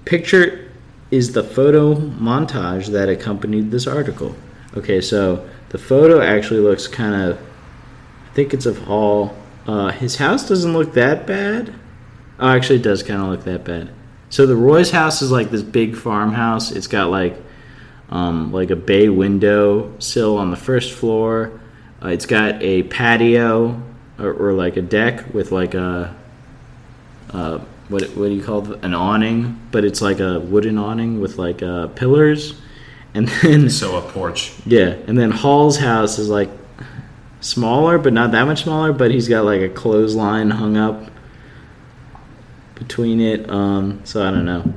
[0.06, 0.70] Picture
[1.10, 4.34] is the photo montage that accompanied this article.
[4.74, 7.38] Okay, so the photo actually looks kind of.
[8.36, 9.34] Think it's of Hall.
[9.66, 11.72] Uh, his house doesn't look that bad.
[12.38, 13.88] Oh, actually, it does kind of look that bad.
[14.28, 16.70] So the Roy's house is like this big farmhouse.
[16.70, 17.34] It's got like
[18.10, 21.58] um, like a bay window sill on the first floor.
[22.04, 23.82] Uh, it's got a patio
[24.18, 26.14] or, or like a deck with like a
[27.32, 28.84] uh, what what do you call it?
[28.84, 29.58] an awning?
[29.70, 32.60] But it's like a wooden awning with like uh, pillars,
[33.14, 34.52] and then So a porch.
[34.66, 36.50] yeah, and then Hall's house is like
[37.46, 38.92] smaller, but not that much smaller.
[38.92, 41.10] But he's got like a clothesline hung up
[42.74, 43.48] between it.
[43.50, 44.72] Um, so I don't know.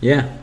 [0.00, 0.36] Yeah.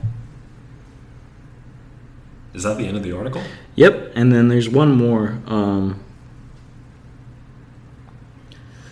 [2.53, 3.41] Is that the end of the article?
[3.75, 4.12] Yep.
[4.15, 5.39] And then there's one more.
[5.47, 6.03] Um,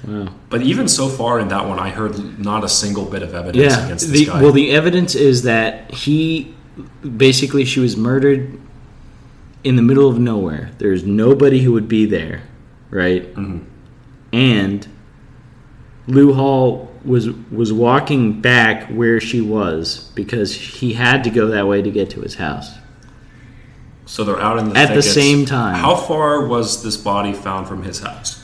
[0.08, 0.34] wow.
[0.50, 3.74] But even so far in that one, I heard not a single bit of evidence
[3.76, 3.86] Yeah.
[3.86, 4.42] against this The, guy.
[4.42, 6.54] well, the evidence is that he
[7.18, 8.60] basically she was murdered
[9.64, 10.72] in the middle of nowhere.
[10.78, 12.44] There's nobody who would be there,
[12.90, 13.34] right?
[13.36, 13.62] Mhm.
[14.34, 14.88] And
[16.08, 21.68] Lou Hall was was walking back where she was because he had to go that
[21.68, 22.72] way to get to his house.
[24.06, 25.76] So they're out in the At the same time.
[25.76, 28.44] How far was this body found from his house?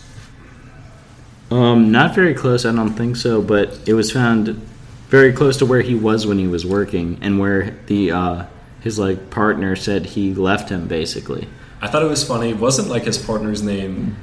[1.51, 4.61] Um, not very close, I don't think so, but it was found
[5.09, 8.43] very close to where he was when he was working and where the uh,
[8.81, 11.47] his like partner said he left him basically.
[11.81, 12.49] I thought it was funny.
[12.49, 14.15] It Wasn't like his partner's name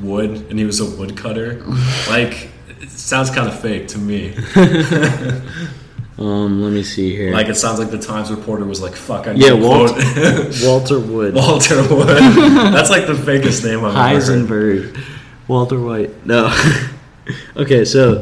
[0.00, 1.62] Wood, and he was a woodcutter.
[2.08, 2.48] like,
[2.80, 4.34] it sounds kind of fake to me.
[6.18, 7.32] Um, let me see here.
[7.32, 10.54] Like, it sounds like the Times reporter was like, "Fuck, I need to Walt- quote
[10.62, 11.34] Walter Wood.
[11.34, 14.92] Walter Wood." That's like the fakest name I've ever heard.
[14.92, 15.00] Heisenberg.
[15.48, 16.26] Walter White.
[16.26, 16.54] No.
[17.56, 18.18] okay, so,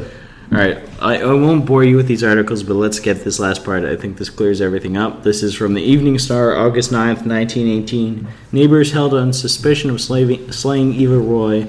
[0.52, 0.78] all right.
[1.00, 3.84] I, I won't bore you with these articles, but let's get this last part.
[3.84, 5.22] I think this clears everything up.
[5.22, 8.26] This is from the Evening Star, August 9th, 1918.
[8.50, 11.68] Neighbors held on suspicion of slaving, slaying Eva Roy.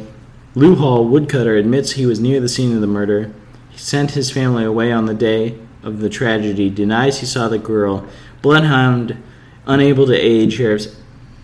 [0.55, 3.31] Lou Hall, woodcutter, admits he was near the scene of the murder.
[3.69, 7.59] He sent his family away on the day of the tragedy, denies he saw the
[7.59, 8.07] girl.
[8.41, 9.21] Bloodhound,
[9.67, 10.95] unable to aid sheriff's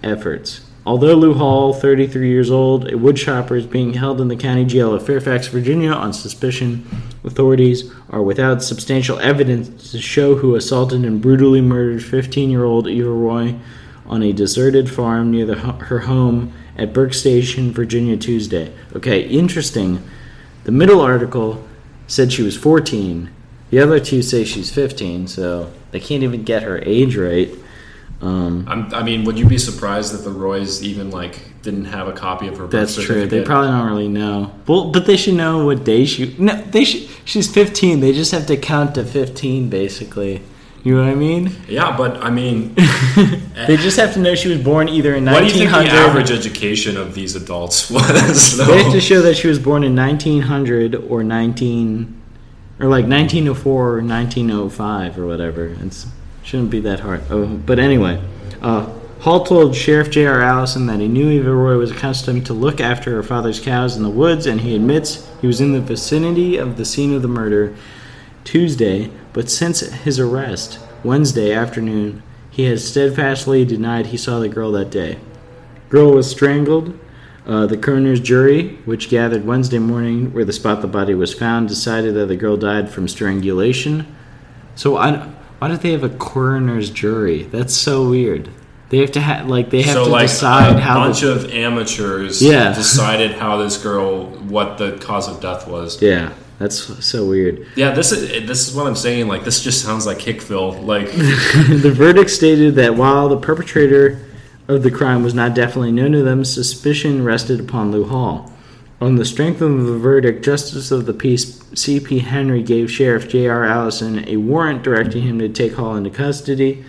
[0.01, 0.64] efforts.
[0.85, 4.93] Although Lou Hall, 33 years old, a woodchopper, is being held in the county jail
[4.93, 6.85] of Fairfax, Virginia on suspicion,
[7.23, 12.87] authorities are without substantial evidence to show who assaulted and brutally murdered 15 year old
[12.87, 13.55] Eva Roy
[14.05, 18.71] on a deserted farm near the, her home at Burke Station, Virginia, Tuesday.
[18.95, 20.07] Okay, interesting.
[20.65, 21.65] The middle article
[22.05, 23.31] said she was 14.
[23.71, 27.49] The other two say she's 15, so they can't even get her age right.
[28.21, 32.07] Um, I'm, I mean, would you be surprised that the Roys even like didn't have
[32.07, 33.27] a copy of her birth That's true.
[33.27, 34.53] They probably don't really know.
[34.67, 36.35] Well, but they should know what day she.
[36.37, 37.09] No, they should.
[37.25, 37.99] She's 15.
[37.99, 40.41] They just have to count to 15, basically.
[40.83, 41.51] You know what I mean?
[41.67, 42.75] Yeah, but I mean,
[43.67, 45.33] They just have to know she was born either in 1900.
[45.33, 46.09] what do you think the 1900.
[46.09, 48.57] average education of these adults was?
[48.57, 52.21] They have to show that she was born in 1900 or 19,
[52.79, 55.69] or like 1904 or 1905 or whatever.
[55.69, 56.05] It
[56.45, 57.23] shouldn't be that hard.
[57.31, 58.21] Oh, but anyway,
[58.61, 58.87] uh,
[59.21, 60.41] Hall told Sheriff J.R.
[60.41, 64.03] Allison that he knew Eva Roy was accustomed to look after her father's cows in
[64.03, 67.27] the woods, and he admits he was in the vicinity of the scene of the
[67.27, 67.75] murder
[68.43, 74.71] Tuesday, but since his arrest Wednesday afternoon, he has steadfastly denied he saw the girl
[74.71, 75.17] that day.
[75.89, 76.97] Girl was strangled.
[77.47, 81.67] Uh, the coroner's jury, which gathered Wednesday morning where the spot the body was found,
[81.67, 84.15] decided that the girl died from strangulation.
[84.75, 87.43] So I, why do they have a coroner's jury?
[87.43, 88.49] That's so weird.
[88.89, 90.95] They have to have like they have so to like decide a how.
[90.95, 92.73] bunch the, of amateurs Yeah.
[92.75, 95.99] decided how this girl what the cause of death was.
[96.01, 97.67] yeah, that's so weird.
[97.75, 99.27] Yeah, this is this is what I'm saying.
[99.27, 100.85] Like this just sounds like Hickville.
[100.85, 104.21] Like the verdict stated that while the perpetrator
[104.67, 108.51] of the crime was not definitely known to them, suspicion rested upon Lou Hall.
[109.01, 112.19] On the strength of the verdict, Justice of the Peace C.P.
[112.19, 113.65] Henry gave Sheriff J.R.
[113.65, 116.85] Allison a warrant directing him to take Hall into custody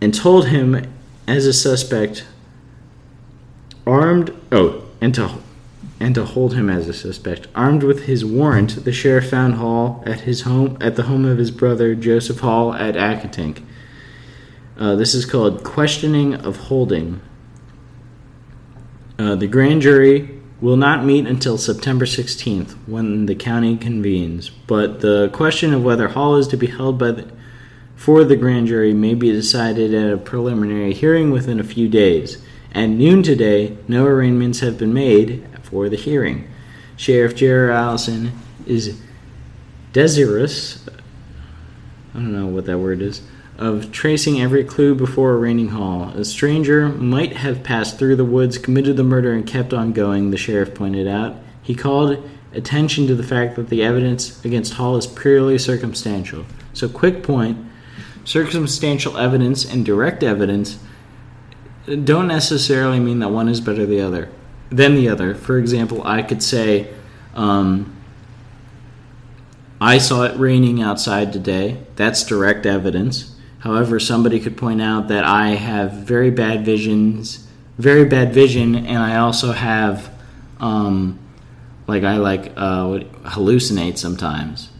[0.00, 0.90] and told him
[1.26, 2.24] as a suspect
[3.86, 5.30] armed oh and to
[5.98, 10.02] and to hold him as a suspect armed with his warrant the sheriff found hall
[10.06, 13.62] at his home at the home of his brother joseph hall at accotink
[14.78, 17.20] uh, this is called questioning of holding
[19.18, 25.00] uh, the grand jury will not meet until September 16th when the county convenes, but
[25.00, 27.30] the question of whether Hall is to be held by the,
[27.94, 32.42] for the grand jury may be decided at a preliminary hearing within a few days.
[32.72, 36.48] At noon today, no arrangements have been made for the hearing.
[36.96, 38.32] Sheriff Jerry Allison
[38.66, 39.00] is
[39.92, 40.86] desirous,
[42.14, 43.20] I don't know what that word is,
[43.58, 46.10] of tracing every clue before arraigning Hall.
[46.10, 50.30] A stranger might have passed through the woods, committed the murder, and kept on going,
[50.30, 51.36] the sheriff pointed out.
[51.62, 56.44] He called attention to the fact that the evidence against Hall is purely circumstantial.
[56.72, 57.64] So, quick point
[58.24, 60.80] circumstantial evidence and direct evidence
[62.02, 64.28] don't necessarily mean that one is better the other
[64.68, 65.34] than the other.
[65.34, 66.92] For example, I could say,
[67.34, 67.96] um,
[69.80, 71.78] I saw it raining outside today.
[71.94, 73.35] That's direct evidence.
[73.66, 77.48] However, somebody could point out that I have very bad visions,
[77.78, 80.08] very bad vision, and I also have,
[80.60, 81.18] um,
[81.88, 84.70] like I like uh, hallucinate sometimes.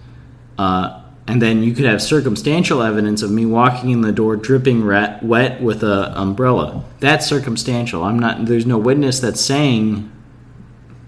[0.56, 4.84] Uh, and then you could have circumstantial evidence of me walking in the door dripping
[4.84, 6.84] rat, wet with a umbrella.
[7.00, 8.04] That's circumstantial.
[8.04, 8.46] I'm not.
[8.46, 10.12] There's no witness that's saying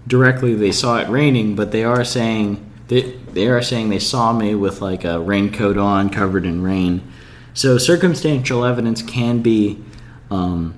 [0.05, 4.33] directly they saw it raining, but they are saying they they are saying they saw
[4.33, 7.09] me with like a raincoat on, covered in rain.
[7.53, 9.83] So circumstantial evidence can be
[10.31, 10.75] um,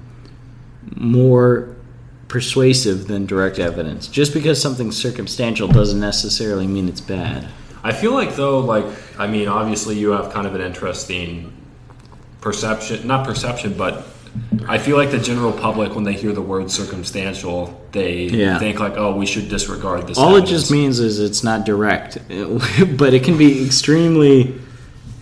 [0.95, 1.75] more
[2.27, 4.07] persuasive than direct evidence.
[4.07, 7.47] Just because something's circumstantial doesn't necessarily mean it's bad.
[7.83, 8.85] I feel like though, like
[9.19, 11.51] I mean, obviously you have kind of an interesting
[12.39, 14.05] perception, not perception, but
[14.67, 18.59] I feel like the general public, when they hear the word circumstantial, they Yeah.
[18.59, 20.17] think like, oh, we should disregard this.
[20.17, 22.17] All it just means is it's not direct,
[22.97, 24.55] but it can be extremely.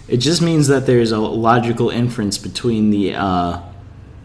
[0.09, 3.61] It just means that there's a logical inference between the uh,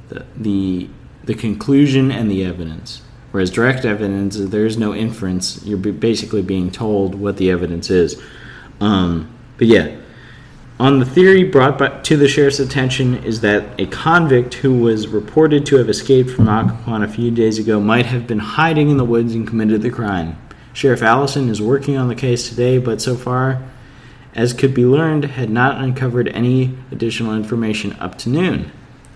[0.09, 0.89] the, the
[1.25, 3.03] the conclusion and the evidence.
[3.33, 5.65] Whereas direct evidence, there is no inference.
[5.65, 8.23] You're basically being told what the evidence is.
[8.81, 9.97] Um, but yeah,
[10.79, 15.09] on the theory brought by, to the sheriff's attention is that a convict who was
[15.09, 18.97] reported to have escaped from Occoquan a few days ago might have been hiding in
[18.97, 20.39] the woods and committed the crime.
[20.73, 23.63] Sheriff Allison is working on the case today, but so far
[24.35, 28.71] as could be learned, had not uncovered any additional information up to noon.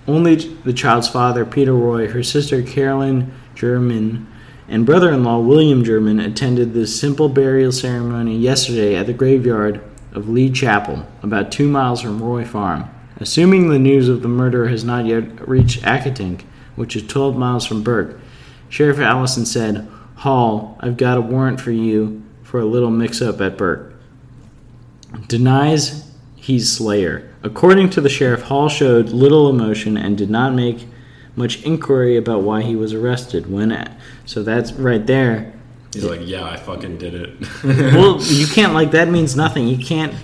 [0.07, 4.27] Only the child's father, Peter Roy, her sister, Carolyn German,
[4.69, 9.83] and brother in law, William German, attended the simple burial ceremony yesterday at the graveyard
[10.13, 12.89] of Lee Chapel, about two miles from Roy Farm.
[13.17, 16.43] Assuming the news of the murder has not yet reached Accotink,
[16.77, 18.19] which is 12 miles from Burke,
[18.69, 23.41] Sheriff Allison said, Hall, I've got a warrant for you for a little mix up
[23.41, 23.98] at Burke
[25.27, 26.09] denies
[26.49, 27.31] he's Slayer.
[27.43, 30.87] According to the sheriff, Hall showed little emotion and did not make
[31.37, 33.51] much inquiry about why he was arrested.
[33.51, 33.93] When at.
[34.25, 35.53] so that's right there.
[35.93, 37.49] He's like, yeah, I fucking did it.
[37.95, 39.69] Well, you can't like that means nothing.
[39.69, 40.15] You can't.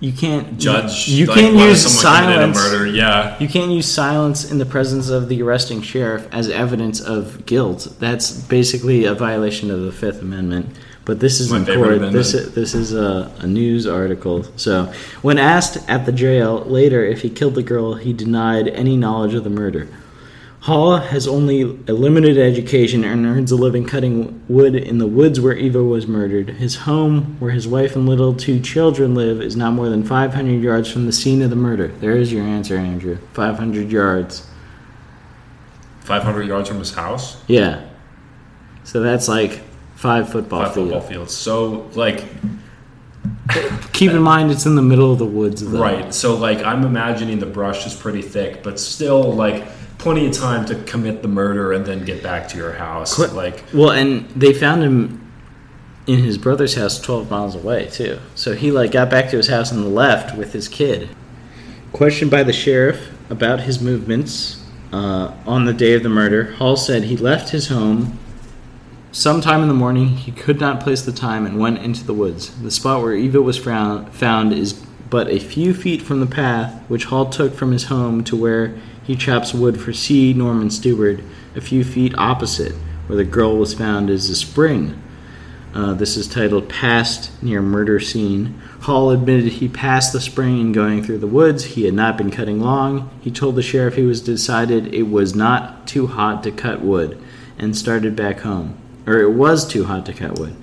[0.00, 1.08] You can't Judge.
[1.08, 2.58] You like, can't use silence.
[2.58, 2.86] Murder.
[2.86, 3.38] Yeah.
[3.38, 7.88] You can't use silence in the presence of the arresting sheriff as evidence of guilt.
[8.00, 10.76] That's basically a violation of the Fifth Amendment.
[11.04, 12.00] But this is court.
[12.12, 14.46] This this is a, a news article.
[14.56, 18.96] So, when asked at the jail later if he killed the girl, he denied any
[18.96, 19.88] knowledge of the murder.
[20.64, 25.38] Hall has only a limited education and earns a living cutting wood in the woods
[25.38, 26.48] where Eva was murdered.
[26.48, 30.62] His home, where his wife and little two children live, is not more than 500
[30.62, 31.88] yards from the scene of the murder.
[31.88, 33.18] There is your answer, Andrew.
[33.34, 34.46] 500 yards.
[36.00, 37.42] 500 yards from his house.
[37.46, 37.86] Yeah.
[38.84, 39.63] So that's like
[40.04, 40.90] five football Five fields.
[40.92, 41.34] football fields.
[41.34, 42.24] So like,
[43.92, 45.80] Keep in mind it's in the middle of the woods, though.
[45.80, 46.12] right.
[46.12, 49.64] So like, I'm imagining the brush is pretty thick, but still like
[49.98, 53.14] plenty of time to commit the murder and then get back to your house.
[53.16, 55.20] Qu- Like, Well, and they found him
[56.06, 58.18] in his brother's house 12 miles away, too.
[58.34, 61.08] So he like got back to his house and left with his kid.
[61.92, 66.76] Questioned by the sheriff about his movements uh, on the day of the murder, Hall
[66.76, 68.18] said he left his home
[69.14, 70.08] sometime in the morning.
[70.08, 72.50] He could not place the time and went into the woods.
[72.60, 74.72] The spot where Eva was found, is
[75.08, 78.74] but a few feet from the path which Hall took from his home to where
[79.04, 80.32] he chops wood for C.
[80.32, 81.20] Norman Stewart.
[81.54, 82.72] A few feet opposite
[83.06, 85.00] where the girl was found is a spring.
[85.72, 88.60] Uh, this is titled Passed Near Murder Scene.
[88.82, 91.64] Hall admitted he passed the spring in going through the woods.
[91.64, 93.10] He had not been cutting long.
[93.20, 97.20] He told the sheriff he was decided it was not too hot to cut wood
[97.56, 98.80] and started back home.
[99.06, 100.56] Or it was too hot to cut wood.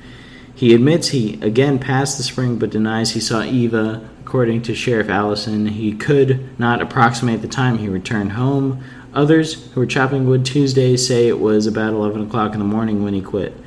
[0.53, 4.07] He admits he again passed the spring but denies he saw Eva.
[4.23, 8.83] According to Sheriff Allison, he could not approximate the time he returned home.
[9.13, 13.03] Others who were chopping wood Tuesday say it was about 11 o'clock in the morning
[13.03, 13.57] when he quit.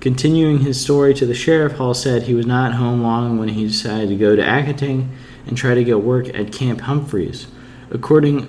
[0.00, 3.66] Continuing his story to the sheriff, Hall said he was not home long when he
[3.66, 5.08] decided to go to Accotink
[5.46, 7.46] and try to get work at Camp Humphreys.
[7.90, 8.48] Accordingly,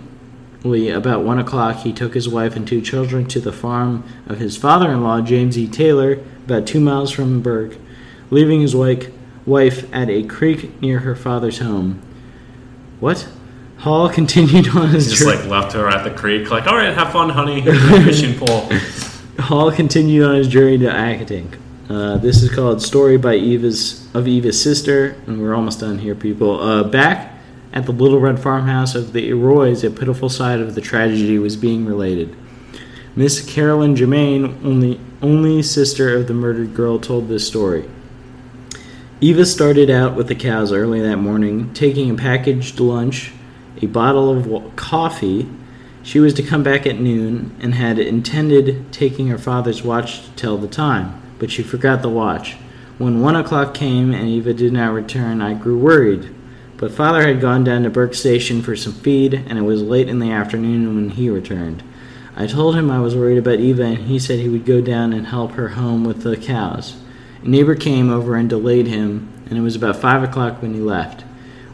[0.64, 4.56] about 1 o'clock, he took his wife and two children to the farm of his
[4.56, 5.68] father in law, James E.
[5.68, 7.78] Taylor, about two miles from Burke,
[8.30, 9.12] leaving his wife,
[9.46, 12.02] wife at a creek near her father's home.
[13.00, 13.28] What?
[13.80, 15.42] Hall continued on his just journey.
[15.42, 16.50] like left her at the creek.
[16.50, 17.60] Like, all right, have fun, honey.
[17.60, 18.70] Here's my fishing pole.
[19.40, 21.60] Hall continued on his journey to Accotink.
[21.90, 26.16] Uh, this is called "Story by Eva's of Eva's Sister," and we're almost done here,
[26.16, 26.62] people.
[26.62, 27.33] Uh, back
[27.74, 31.58] at the Little Red Farmhouse of the Roys, a pitiful side of the tragedy was
[31.58, 32.36] being related.
[33.16, 37.90] Miss Carolyn Germain, only only sister of the murdered girl, told this story.
[39.22, 43.32] Eva started out with the cows early that morning, taking a packaged lunch,
[43.82, 45.48] a bottle of coffee.
[46.04, 50.32] She was to come back at noon and had intended taking her father's watch to
[50.32, 52.56] tell the time, but she forgot the watch.
[52.98, 56.36] When one o'clock came and Eva did not return, I grew worried.
[56.84, 60.10] But father had gone down to Burke Station for some feed, and it was late
[60.10, 61.82] in the afternoon when he returned.
[62.36, 65.14] I told him I was worried about Eva, and he said he would go down
[65.14, 66.98] and help her home with the cows.
[67.42, 70.82] A neighbor came over and delayed him, and it was about five o'clock when he
[70.82, 71.22] left.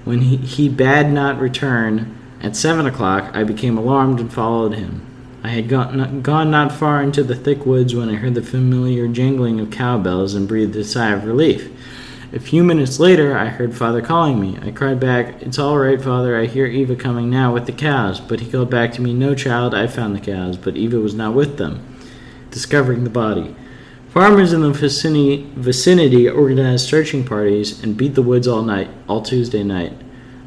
[0.04, 5.04] When he, he bade not return at seven o'clock, I became alarmed and followed him.
[5.44, 9.08] I had gone gone not far into the thick woods when I heard the familiar
[9.08, 11.72] jangling of cowbells and breathed a sigh of relief.
[12.32, 14.56] A few minutes later, I heard father calling me.
[14.62, 16.40] I cried back, It's all right, father.
[16.40, 18.20] I hear Eva coming now with the cows.
[18.20, 21.16] But he called back to me, No, child, I found the cows, but Eva was
[21.16, 21.84] not with them.
[22.52, 23.56] Discovering the body.
[24.10, 29.24] Farmers in the vicinity, vicinity organized searching parties and beat the woods all night, all
[29.24, 29.94] Tuesday night.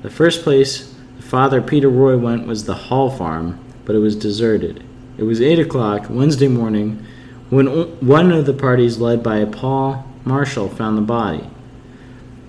[0.03, 4.14] The first place the Father Peter Roy went was the Hall Farm, but it was
[4.14, 4.85] deserted.
[5.18, 7.05] It was 8 o'clock Wednesday morning
[7.51, 7.66] when
[7.99, 11.49] one of the parties, led by Paul Marshall, found the body.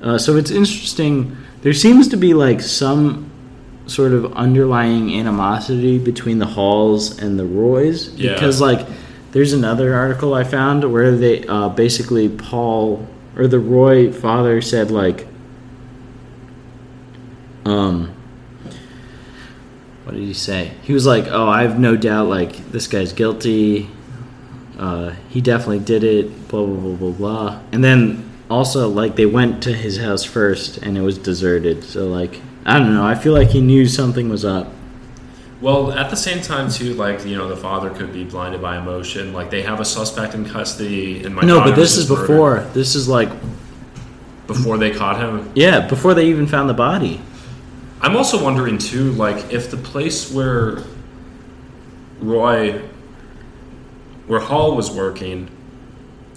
[0.04, 1.36] Uh, so it's interesting.
[1.62, 3.32] There seems to be like some
[3.88, 8.34] sort of underlying animosity between the Halls and the Roys Yeah.
[8.34, 8.86] because like
[9.32, 14.92] there's another article I found where they uh, basically Paul or the Roy father said
[14.92, 15.26] like
[17.66, 18.14] um
[20.04, 20.72] what did he say?
[20.84, 23.90] He was like, "Oh, I have no doubt like this guy's guilty.
[24.78, 26.50] Uh, he definitely did it.
[26.50, 28.23] Blah blah blah blah blah." And then
[28.54, 31.84] also like they went to his house first and it was deserted.
[31.84, 33.06] So like I don't know.
[33.06, 34.68] I feel like he knew something was up.
[35.60, 38.78] Well, at the same time, too, like you know, the father could be blinded by
[38.78, 39.34] emotion.
[39.34, 42.60] Like they have a suspect in custody, and my no, but this is murdered before.
[42.74, 43.30] This is like
[44.46, 45.52] before they caught him.
[45.56, 47.22] yeah, before they even found the body.
[48.02, 50.84] I'm also wondering too, like if the place where
[52.20, 52.82] Roy,
[54.28, 55.50] where Hall was working,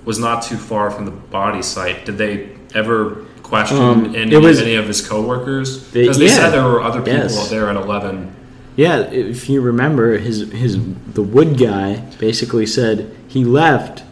[0.07, 2.07] was not too far from the body site.
[2.07, 5.79] Did they ever question Um, any, was- any of his coworkers?
[5.79, 6.31] Because they, yeah.
[6.33, 7.51] said there were other people Yes.
[7.51, 8.33] there at eleven.
[8.77, 10.79] Yeah, if you remember, his his
[11.13, 14.03] the wood guy basically said he left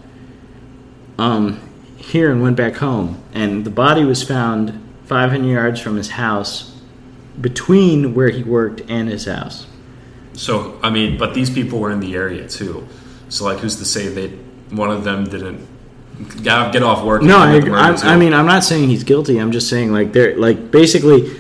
[1.18, 1.60] um,
[1.96, 6.72] here and went back home, and the body was found 500 yards from his house,
[7.40, 9.66] between where he worked and his house.
[10.32, 12.86] So I mean, but these people were in the area too.
[13.28, 14.28] So like, who's to say they
[14.74, 15.66] one of them didn't
[16.42, 17.22] get get off work?
[17.22, 18.14] No, I, I.
[18.14, 19.38] I mean I'm not saying he's guilty.
[19.38, 21.36] I'm just saying like they're like basically,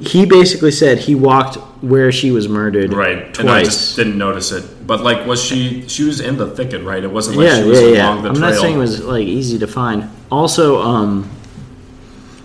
[0.00, 3.38] he basically said he walked where she was murdered right.
[3.38, 4.86] And I just didn't notice it.
[4.86, 5.88] But like, was she?
[5.88, 7.02] She was in the thicket, right?
[7.02, 8.06] It wasn't like yeah, she was yeah, yeah.
[8.06, 8.50] along the I'm trail.
[8.50, 10.10] not saying it was like easy to find.
[10.30, 11.24] Also, um,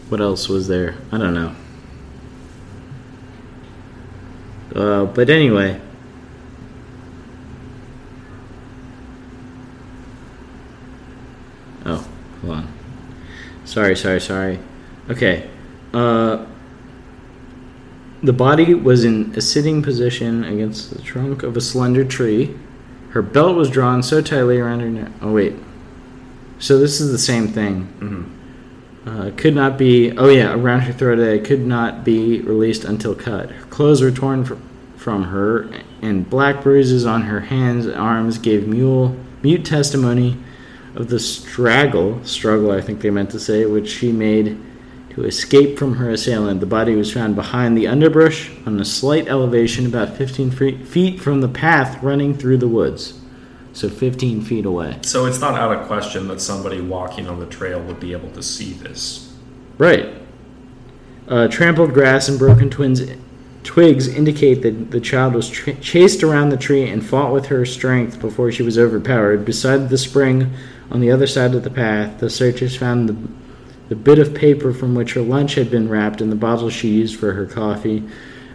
[0.09, 0.95] what else was there?
[1.11, 1.55] I don't know.
[4.75, 5.79] Uh, but anyway.
[11.85, 12.07] Oh,
[12.45, 12.73] hold on.
[13.65, 14.59] Sorry, sorry, sorry.
[15.09, 15.49] Okay.
[15.93, 16.45] Uh,
[18.21, 22.55] the body was in a sitting position against the trunk of a slender tree.
[23.09, 25.11] Her belt was drawn so tightly around her neck.
[25.21, 25.53] Oh, wait.
[26.59, 27.87] So this is the same thing.
[27.99, 29.09] Mm-hmm.
[29.09, 30.17] Uh, could not be.
[30.17, 31.19] Oh, yeah, around her throat.
[31.19, 33.51] It could not be released until cut.
[33.51, 34.55] Her clothes were torn fr-
[34.97, 35.69] from her,
[36.01, 40.37] and black bruises on her hands and arms gave mule, mute testimony
[40.95, 44.57] of the straggle, struggle, I think they meant to say, which she made
[45.15, 46.59] to escape from her assailant.
[46.59, 50.51] The body was found behind the underbrush on a slight elevation about 15
[50.85, 53.21] feet from the path running through the woods.
[53.73, 54.99] So 15 feet away.
[55.01, 58.29] So it's not out of question that somebody walking on the trail would be able
[58.31, 59.33] to see this.
[59.77, 60.13] Right.
[61.27, 63.01] Uh, trampled grass and broken twins,
[63.63, 67.65] twigs indicate that the child was tra- chased around the tree and fought with her
[67.65, 69.43] strength before she was overpowered.
[69.43, 70.53] Beside the spring
[70.91, 73.17] on the other side of the path, the searchers found the,
[73.89, 76.89] the bit of paper from which her lunch had been wrapped and the bottle she
[76.89, 78.03] used for her coffee.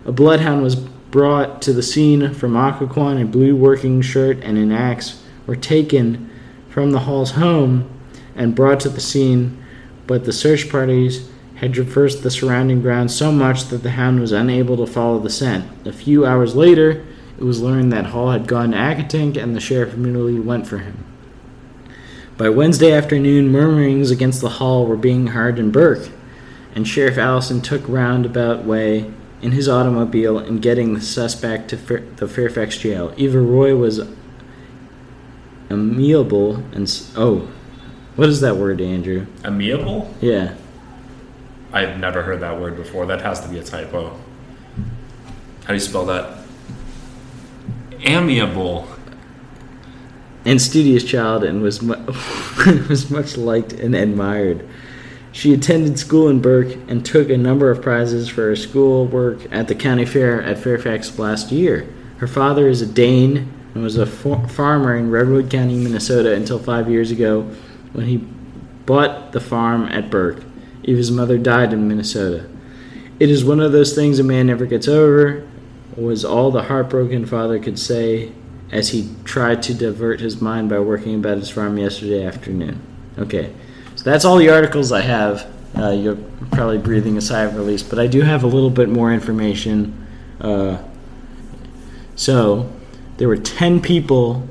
[0.04, 3.20] A bloodhound was brought to the scene from Occoquan.
[3.20, 6.30] A blue working shirt and an axe were taken
[6.68, 7.90] from the Hall's home
[8.36, 9.62] and brought to the scene,
[10.06, 14.32] but the search parties had traversed the surrounding ground so much that the hound was
[14.32, 15.86] unable to follow the scent.
[15.86, 17.04] A few hours later,
[17.38, 20.78] it was learned that Hall had gone to Accotink and the sheriff immediately went for
[20.78, 21.09] him.
[22.41, 26.09] By Wednesday afternoon, murmurings against the Hall were being heard in Burke,
[26.74, 29.12] and Sheriff Allison took roundabout way
[29.43, 33.12] in his automobile and getting the suspect to Fair- the Fairfax jail.
[33.18, 34.01] Eva Roy was
[35.70, 37.47] amiable and s- oh,
[38.16, 39.26] what is that word, Andrew?
[39.45, 40.11] Amiable?
[40.22, 40.55] Yeah,
[41.74, 43.05] I've never heard that word before.
[43.05, 44.18] That has to be a typo.
[45.64, 46.38] How do you spell that?
[48.03, 48.88] Amiable.
[50.45, 51.95] And studious child, and was mu-
[52.88, 54.66] was much liked and admired.
[55.32, 59.47] She attended school in Burke and took a number of prizes for her school work
[59.53, 61.88] at the county fair at Fairfax last year.
[62.18, 66.59] Her father is a Dane and was a fa- farmer in Redwood County, Minnesota until
[66.59, 67.43] five years ago
[67.93, 68.16] when he
[68.86, 70.43] bought the farm at Burke.
[70.82, 72.49] Eva's mother died in Minnesota.
[73.20, 75.47] It is one of those things a man never gets over,
[75.97, 78.32] was all the heartbroken father could say
[78.72, 82.80] as he tried to divert his mind by working about his farm yesterday afternoon.
[83.18, 83.52] Okay,
[83.96, 85.46] so that's all the articles I have.
[85.76, 86.18] Uh, you're
[86.52, 90.06] probably breathing a sigh of release, but I do have a little bit more information.
[90.40, 90.78] Uh,
[92.16, 92.70] so,
[93.16, 94.48] there were 10 people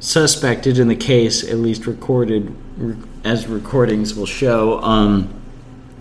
[0.00, 4.80] suspected in the case, at least recorded re- as recordings will show.
[4.80, 5.28] Um,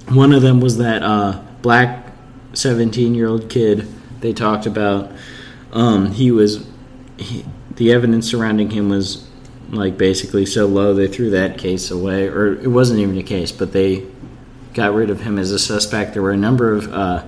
[0.09, 2.11] one of them was that uh, black
[2.53, 3.87] 17 year old kid
[4.19, 5.11] they talked about.
[5.71, 6.67] Um, he was,
[7.17, 7.45] he,
[7.81, 9.27] the evidence surrounding him was
[9.71, 13.51] like basically so low they threw that case away, or it wasn't even a case,
[13.51, 14.05] but they
[14.75, 16.13] got rid of him as a suspect.
[16.13, 17.23] There were a number of uh,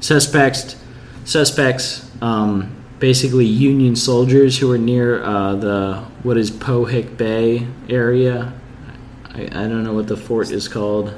[0.00, 0.74] suspects,
[1.24, 8.52] suspects, um, basically Union soldiers who were near uh, the what is Pohick Bay area.
[9.26, 11.14] I, I don't know what the fort is called,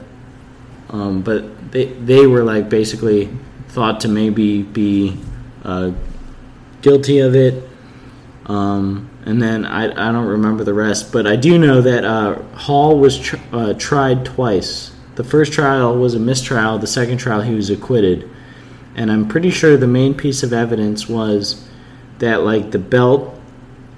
[0.91, 3.31] um, but they they were like basically
[3.69, 5.17] thought to maybe be
[5.65, 5.93] uh,
[6.83, 7.70] guilty of it.
[8.51, 12.43] Um, and then I, I don't remember the rest, but I do know that uh,
[12.57, 14.91] Hall was tr- uh, tried twice.
[15.15, 16.77] The first trial was a mistrial.
[16.77, 18.29] The second trial, he was acquitted.
[18.97, 21.69] And I'm pretty sure the main piece of evidence was
[22.19, 23.41] that, like, the belt,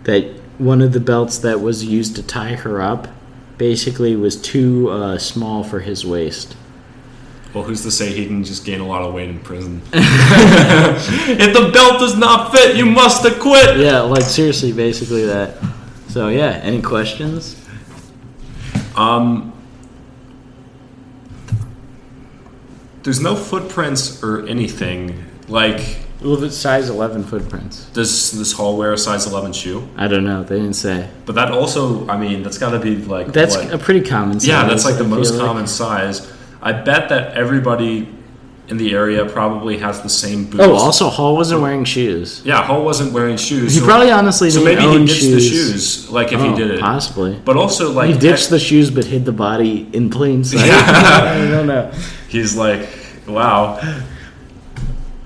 [0.04, 0.24] that
[0.58, 3.08] one of the belts that was used to tie her up,
[3.56, 6.56] basically was too uh, small for his waist.
[7.54, 9.82] Well, who's to say he can just gain a lot of weight in prison?
[9.92, 13.78] if the belt does not fit, you must acquit.
[13.78, 15.56] Yeah, like seriously, basically that.
[16.08, 17.56] So yeah, any questions?
[18.96, 19.52] Um,
[23.02, 25.24] there's no footprints or anything.
[25.48, 27.86] Like, Well, if it's size 11 footprints.
[27.90, 29.86] does this hall wear a size 11 shoe?
[29.96, 30.42] I don't know.
[30.44, 31.08] They didn't say.
[31.26, 33.72] But that also, I mean, that's got to be like That's what?
[33.74, 34.48] a pretty common size.
[34.48, 35.40] yeah, that's like the I most like.
[35.44, 36.30] common size.
[36.62, 38.08] I bet that everybody
[38.68, 40.62] in the area probably has the same boots.
[40.62, 42.40] Oh, also Hall wasn't wearing shoes.
[42.44, 43.74] yeah, Hall wasn't wearing shoes.
[43.74, 45.34] He so- probably honestly so maybe he ditched shoes.
[45.34, 46.80] the shoes, like if Oh, he did it.
[46.80, 47.38] possibly.
[47.44, 50.66] But also, like he ditched the shoes but hid the body in plain sight.
[50.66, 51.34] Yeah.
[51.48, 51.90] I don't know.
[52.28, 52.88] He's like,
[53.26, 53.80] wow.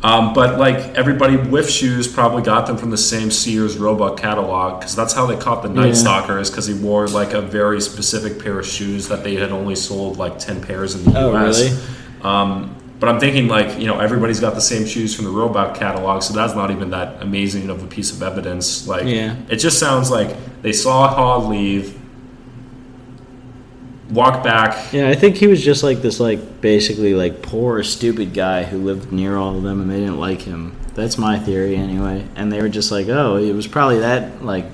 [0.07, 4.79] Um, but like everybody with shoes probably got them from the same Sears Roebuck catalog
[4.79, 5.93] because that's how they caught the Night Yeah.
[5.95, 9.51] Stalker is because he wore like a very specific pair of shoes that they had
[9.51, 11.61] only sold like ten pairs in the Oh, U.S.
[11.63, 11.77] really?
[12.23, 15.77] Um, but I'm thinking like you know everybody's got the same shoes from the Roebuck
[15.77, 18.87] catalog, so that's not even that amazing of a piece of evidence.
[18.87, 19.35] Like, Yeah.
[19.51, 21.99] it just sounds like they saw Hall leave,
[24.11, 28.35] walk back, Yeah, I think he was just like this, like basically like poor, stupid
[28.35, 30.77] guy who lived near all of them, and they didn't like him.
[30.95, 32.27] That's my theory, anyway.
[32.37, 34.67] And they were just like, oh, it was probably that, like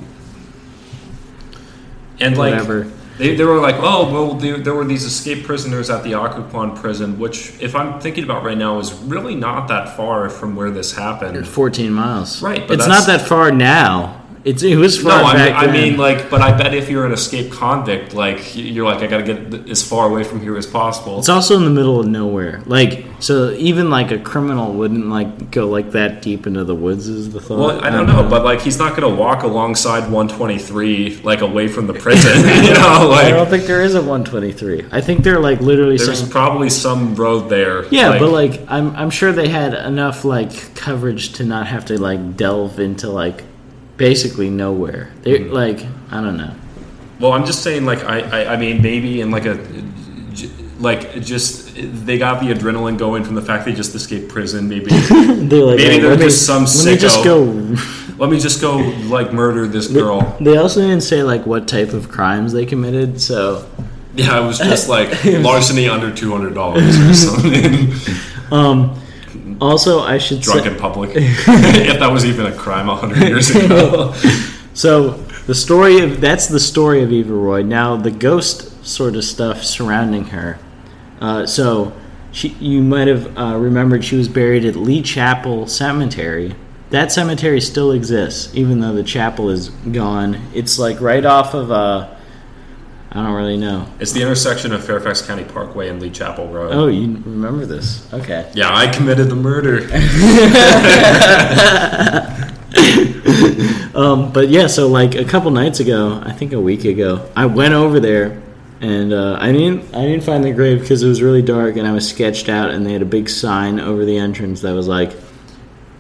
[2.21, 2.91] and like whatever.
[3.19, 6.75] They, they were like, oh, well, there, there were these escaped prisoners at the Occoquan
[6.75, 10.71] prison, which, if I'm thinking about right now, is really not that far from where
[10.71, 11.47] this happened.
[11.47, 12.43] 14 miles.
[12.43, 14.22] Right, but it's not that far now.
[14.45, 17.07] It's it was No, far I mean, I mean, like, but I bet if you're
[17.07, 20.67] an escaped convict, like, you're like, I gotta get as far away from here as
[20.67, 21.19] possible.
[21.19, 22.63] It's also in the middle of nowhere.
[22.67, 27.09] Like, so even like a criminal wouldn't like go like that deep into the woods.
[27.09, 27.59] Is the thought?
[27.59, 31.87] Well, I don't know, but like, he's not gonna walk alongside 123, like, away from
[31.87, 32.37] the prison.
[32.65, 34.87] you know, like, I don't think there is a 123.
[34.91, 36.31] I think they're like literally there's saying.
[36.31, 37.87] probably some road there.
[37.87, 42.01] Yeah, but like I'm I'm sure they had enough like coverage to not have to
[42.01, 43.45] like delve into like
[43.97, 45.11] basically nowhere.
[45.23, 45.53] They Mm-hmm.
[45.53, 45.81] like
[46.11, 46.55] I don't know.
[47.21, 49.55] Well, I'm just saying, like, I, I, I mean, maybe in like a,
[50.33, 54.69] j- like, just they got the adrenaline going from the fact they just escaped prison.
[54.69, 57.45] Maybe They're like Maybe "Hey, they're let me- just some Let me just go.
[58.19, 60.37] let me just go like murder this girl.
[60.41, 63.69] They also didn't say like what type of crimes they committed, so
[64.17, 67.93] Yeah, it was just like larceny under two hundred dollars or something.
[68.51, 68.99] um.
[69.63, 73.23] Also, I should Drunk say in public, if that was even a crime a hundred
[73.23, 74.13] years ago.
[74.75, 75.25] so.
[75.45, 77.63] The story of that's the story of Eva Roy.
[77.63, 80.57] Now the ghost sort of stuff surrounding her.
[81.21, 81.93] Uh, so
[82.31, 86.55] she you might have uh, remembered she was buried at Lee Chapel Cemetery.
[86.91, 90.41] That cemetery still exists, even though the chapel is gone.
[90.55, 92.15] It's like right off of uh,
[93.15, 93.87] I don't really know.
[94.01, 96.73] It's the intersection of Fairfax County Parkway and Lee Chapel Road.
[96.73, 98.11] Oh, you remember this?
[98.13, 98.51] Okay.
[98.55, 99.83] Yeah, I committed the murder.
[103.95, 107.47] Um, but yeah, so like a couple nights ago, I think a week ago, I
[107.47, 108.41] went over there,
[108.81, 111.87] and uh, I didn't I didn't find the grave because it was really dark, and
[111.87, 114.89] I was sketched out, and they had a big sign over the entrance that was
[114.89, 115.13] like,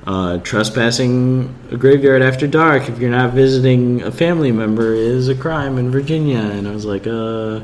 [0.06, 5.34] uh, "Trespassing a graveyard after dark if you're not visiting a family member is a
[5.34, 7.60] crime in Virginia," and I was like, "Uh,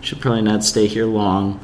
[0.00, 1.60] should probably not stay here long."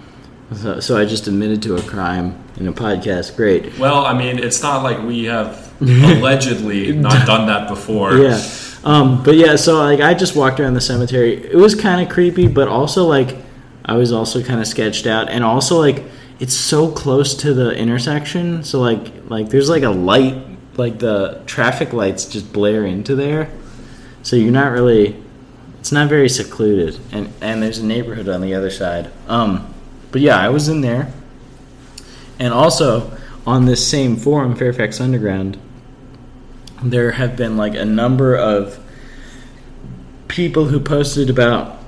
[0.55, 3.37] So, so I just admitted to a crime in a podcast.
[3.37, 3.79] Great.
[3.79, 8.17] Well, I mean, it's not like we have allegedly not done that before.
[8.17, 8.43] Yeah.
[8.83, 11.45] Um, but yeah, so like I just walked around the cemetery.
[11.45, 13.37] It was kind of creepy, but also like
[13.85, 16.03] I was also kind of sketched out, and also like
[16.41, 18.65] it's so close to the intersection.
[18.65, 20.37] So like like there's like a light,
[20.77, 23.51] like the traffic lights just blare into there.
[24.23, 25.23] So you're not really.
[25.79, 29.11] It's not very secluded, and and there's a neighborhood on the other side.
[29.29, 29.73] Um,
[30.11, 31.13] but yeah, I was in there,
[32.39, 33.17] and also
[33.47, 35.59] on this same forum, Fairfax Underground
[36.83, 38.79] there have been like a number of
[40.29, 41.80] people who posted about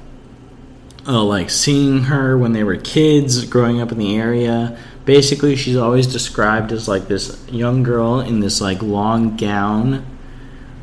[1.07, 4.79] oh like seeing her when they were kids growing up in the area.
[5.05, 10.07] Basically she's always described as like this young girl in this like long gown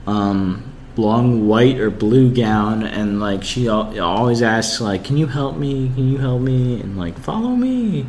[0.05, 0.63] um
[0.97, 5.55] long white or blue gown and like she al- always asks like can you help
[5.55, 5.89] me?
[5.95, 6.81] Can you help me?
[6.81, 8.05] And like follow me.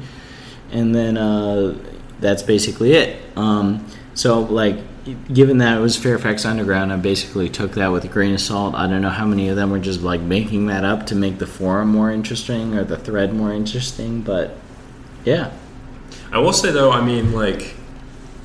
[0.72, 1.78] And then uh
[2.18, 3.20] that's basically it.
[3.36, 4.78] Um so like
[5.32, 8.74] given that it was Fairfax Underground, I basically took that with a grain of salt.
[8.74, 11.38] I don't know how many of them were just like making that up to make
[11.38, 14.56] the forum more interesting or the thread more interesting, but
[15.24, 15.52] yeah.
[16.32, 17.74] I will say though, I mean, like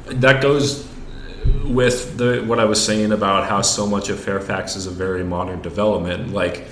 [0.08, 0.88] that goes
[1.66, 5.24] with the what I was saying about how so much of Fairfax is a very
[5.24, 6.34] modern development.
[6.34, 6.66] Like,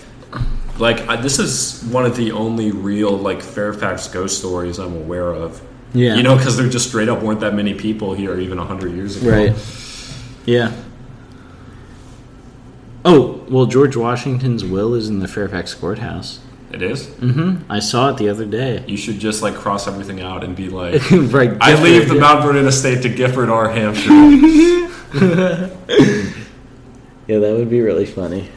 [0.79, 5.33] like I, this is one of the only real like Fairfax ghost stories I'm aware
[5.33, 5.61] of.
[5.93, 6.15] Yeah.
[6.15, 9.21] You know, because there just straight up weren't that many people here even hundred years
[9.21, 9.31] ago.
[9.31, 9.55] Right.
[10.45, 10.73] Yeah.
[13.05, 16.39] Oh, well, George Washington's will is in the Fairfax courthouse.
[16.71, 17.07] It is.
[17.07, 17.71] Mm-hmm.
[17.71, 18.83] I saw it the other day.
[18.87, 21.55] You should just like cross everything out and be like, right.
[21.61, 22.21] I leave the yeah.
[22.21, 24.89] Mount Vernon estate to Gifford or Hampshire.
[27.25, 28.49] Yeah, that would be really funny.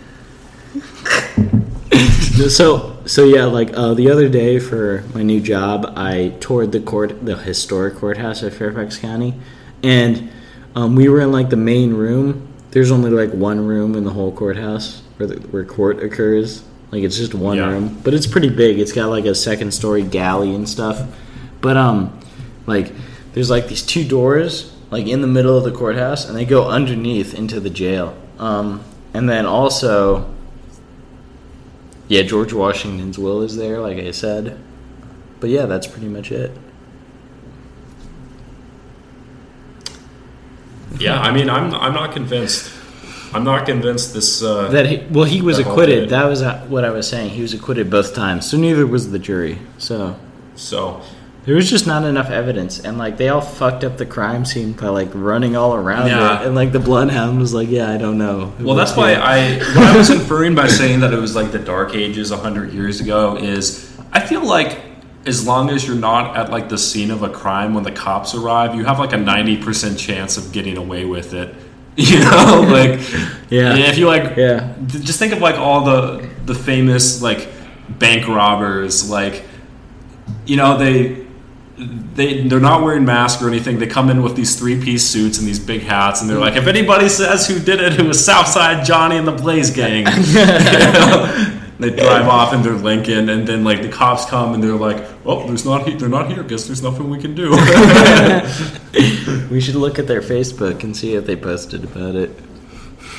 [2.49, 6.81] so, so yeah, like uh, the other day for my new job, I toured the
[6.81, 9.35] court, the historic courthouse of Fairfax County,
[9.83, 10.31] and
[10.75, 12.49] um, we were in like the main room.
[12.73, 16.63] There's only like one room in the whole courthouse where the, where court occurs.
[16.91, 17.71] Like it's just one Yeah.
[17.71, 18.79] room, but it's pretty big.
[18.79, 21.03] It's got like a second story galley and stuff.
[21.61, 22.19] But um,
[22.67, 22.93] like
[23.33, 26.69] there's like these two doors like in the middle of the courthouse, and they go
[26.69, 28.17] underneath into the jail.
[28.39, 28.83] Um,
[29.15, 30.33] and then also,
[32.09, 34.59] yeah, George Washington's will is there, like I said.
[35.41, 36.51] But yeah, that's pretty much it.
[40.99, 42.73] yeah, I mean, I'm I'm not convinced.
[43.35, 44.43] I'm not convinced this.
[44.43, 46.09] Uh, That he, well, he was That acquitted.
[46.11, 47.31] That was uh, what I was saying.
[47.31, 48.49] He was acquitted both times.
[48.49, 49.59] So neither was the jury.
[49.79, 50.17] So
[50.55, 51.03] so
[51.47, 54.73] there was just not enough evidence, and like they all fucked up the crime scene
[54.73, 56.41] by like running all around Yeah.
[56.43, 59.15] it, and like the bloodhound was like, "Yeah, I don't know." Well, that's why.
[59.15, 62.73] I what I was inferring by saying that it was like the Dark Ages hundred
[62.75, 64.81] years ago is I feel like
[65.25, 68.35] as long as you're not at like the scene of a crime when the cops
[68.35, 71.55] arrive, you have like a ninety percent chance of getting away with it.
[71.99, 73.01] You know, like
[73.49, 73.75] Yeah.
[73.75, 74.75] if you like, Yeah.
[74.87, 77.49] just think of like all the the famous like
[77.89, 79.45] bank robbers, like
[80.45, 81.26] you know they
[82.17, 83.79] they they're not wearing masks or anything.
[83.79, 86.57] They come in with these three piece suits and these big hats, and they're like,
[86.57, 90.07] if anybody says who did it, it was Southside Johnny and the Blaze Gang.
[91.79, 95.05] They drive off in their Lincoln, and then like the cops come, and they're like,
[95.27, 96.43] "Oh, there's not he- they're not here.
[96.43, 97.51] Guess there's nothing we can do."
[99.51, 102.31] We should look at their Facebook and see if they posted about it.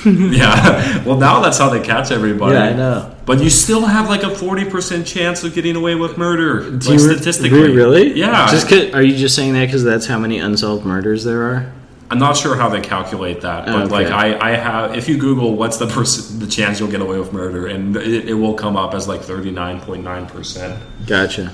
[0.31, 1.03] yeah.
[1.03, 2.55] Well, now that's how they catch everybody.
[2.55, 3.15] Yeah, I know.
[3.25, 6.75] But you still have like a forty percent chance of getting away with murder, Do
[6.77, 7.75] like you statistically.
[7.75, 8.13] really?
[8.13, 8.49] Yeah.
[8.49, 11.71] Just are you just saying that because that's how many unsolved murders there are?
[12.09, 13.91] I'm not sure how they calculate that, but Okay.
[13.91, 14.95] like I, I have.
[14.95, 18.33] If you Google what's the the chance you'll get away with murder, and it, it
[18.33, 20.81] will come up as like thirty nine point nine percent.
[21.05, 21.53] Gotcha.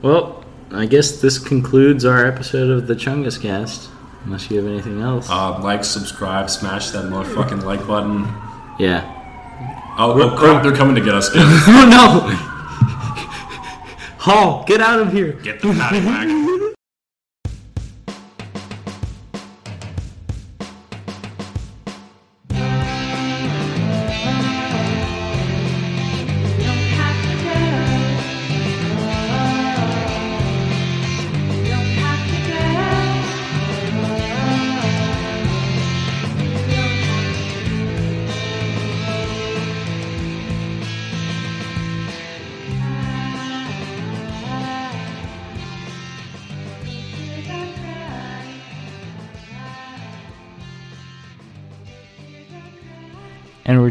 [0.00, 3.90] Well, I guess this concludes our episode of the Chungus Cast.
[4.24, 5.28] Unless you have anything else.
[5.30, 8.24] Uh, like, subscribe, smash that motherfucking like button.
[8.78, 9.10] yeah.
[9.96, 10.62] Oh, oh crap!
[10.64, 11.30] They're coming to get us.
[11.34, 12.20] Oh no!
[14.18, 15.32] Hall, get out of here.
[15.32, 16.53] Get the paddy wagon.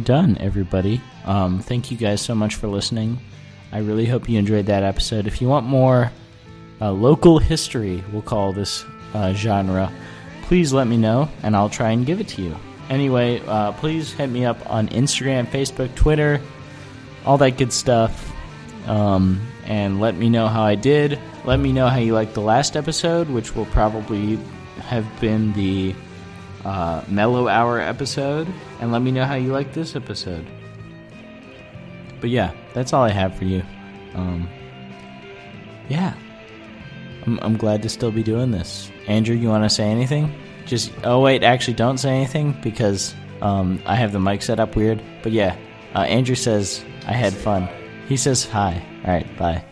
[0.04, 1.02] Done, everybody.
[1.26, 3.20] Um, thank you guys so much for listening.
[3.72, 5.26] I really hope you enjoyed that episode.
[5.26, 6.12] If you want more
[6.82, 9.92] uh, local history, we'll call this uh, genre,
[10.44, 12.56] please let me know and I'll try and give it to you.
[12.90, 16.42] Anyway, uh, please hit me up on Instagram, Facebook, Twitter,
[17.26, 18.32] all that good stuff.
[18.88, 21.18] Um, and let me know how I did.
[21.46, 24.38] Let me know how you liked the last episode, which will probably
[24.80, 25.96] have been the
[26.66, 28.48] uh, Mellow Hour episode,
[28.80, 30.46] and let me know how you like this episode.
[32.22, 33.64] But yeah, that's all I have for you.
[34.16, 34.48] Um,
[35.90, 36.14] yeah,
[37.26, 38.92] I'm, I'm glad to still be doing this.
[39.08, 40.34] Andrew, you want to say anything?
[40.66, 44.76] Just oh wait, actually don't say anything because um, I have the mic set up
[44.76, 45.02] weird.
[45.22, 45.58] But yeah,
[45.96, 47.68] uh, Andrew says I had fun.
[48.08, 48.82] He says hi.
[49.06, 49.64] All right, bye.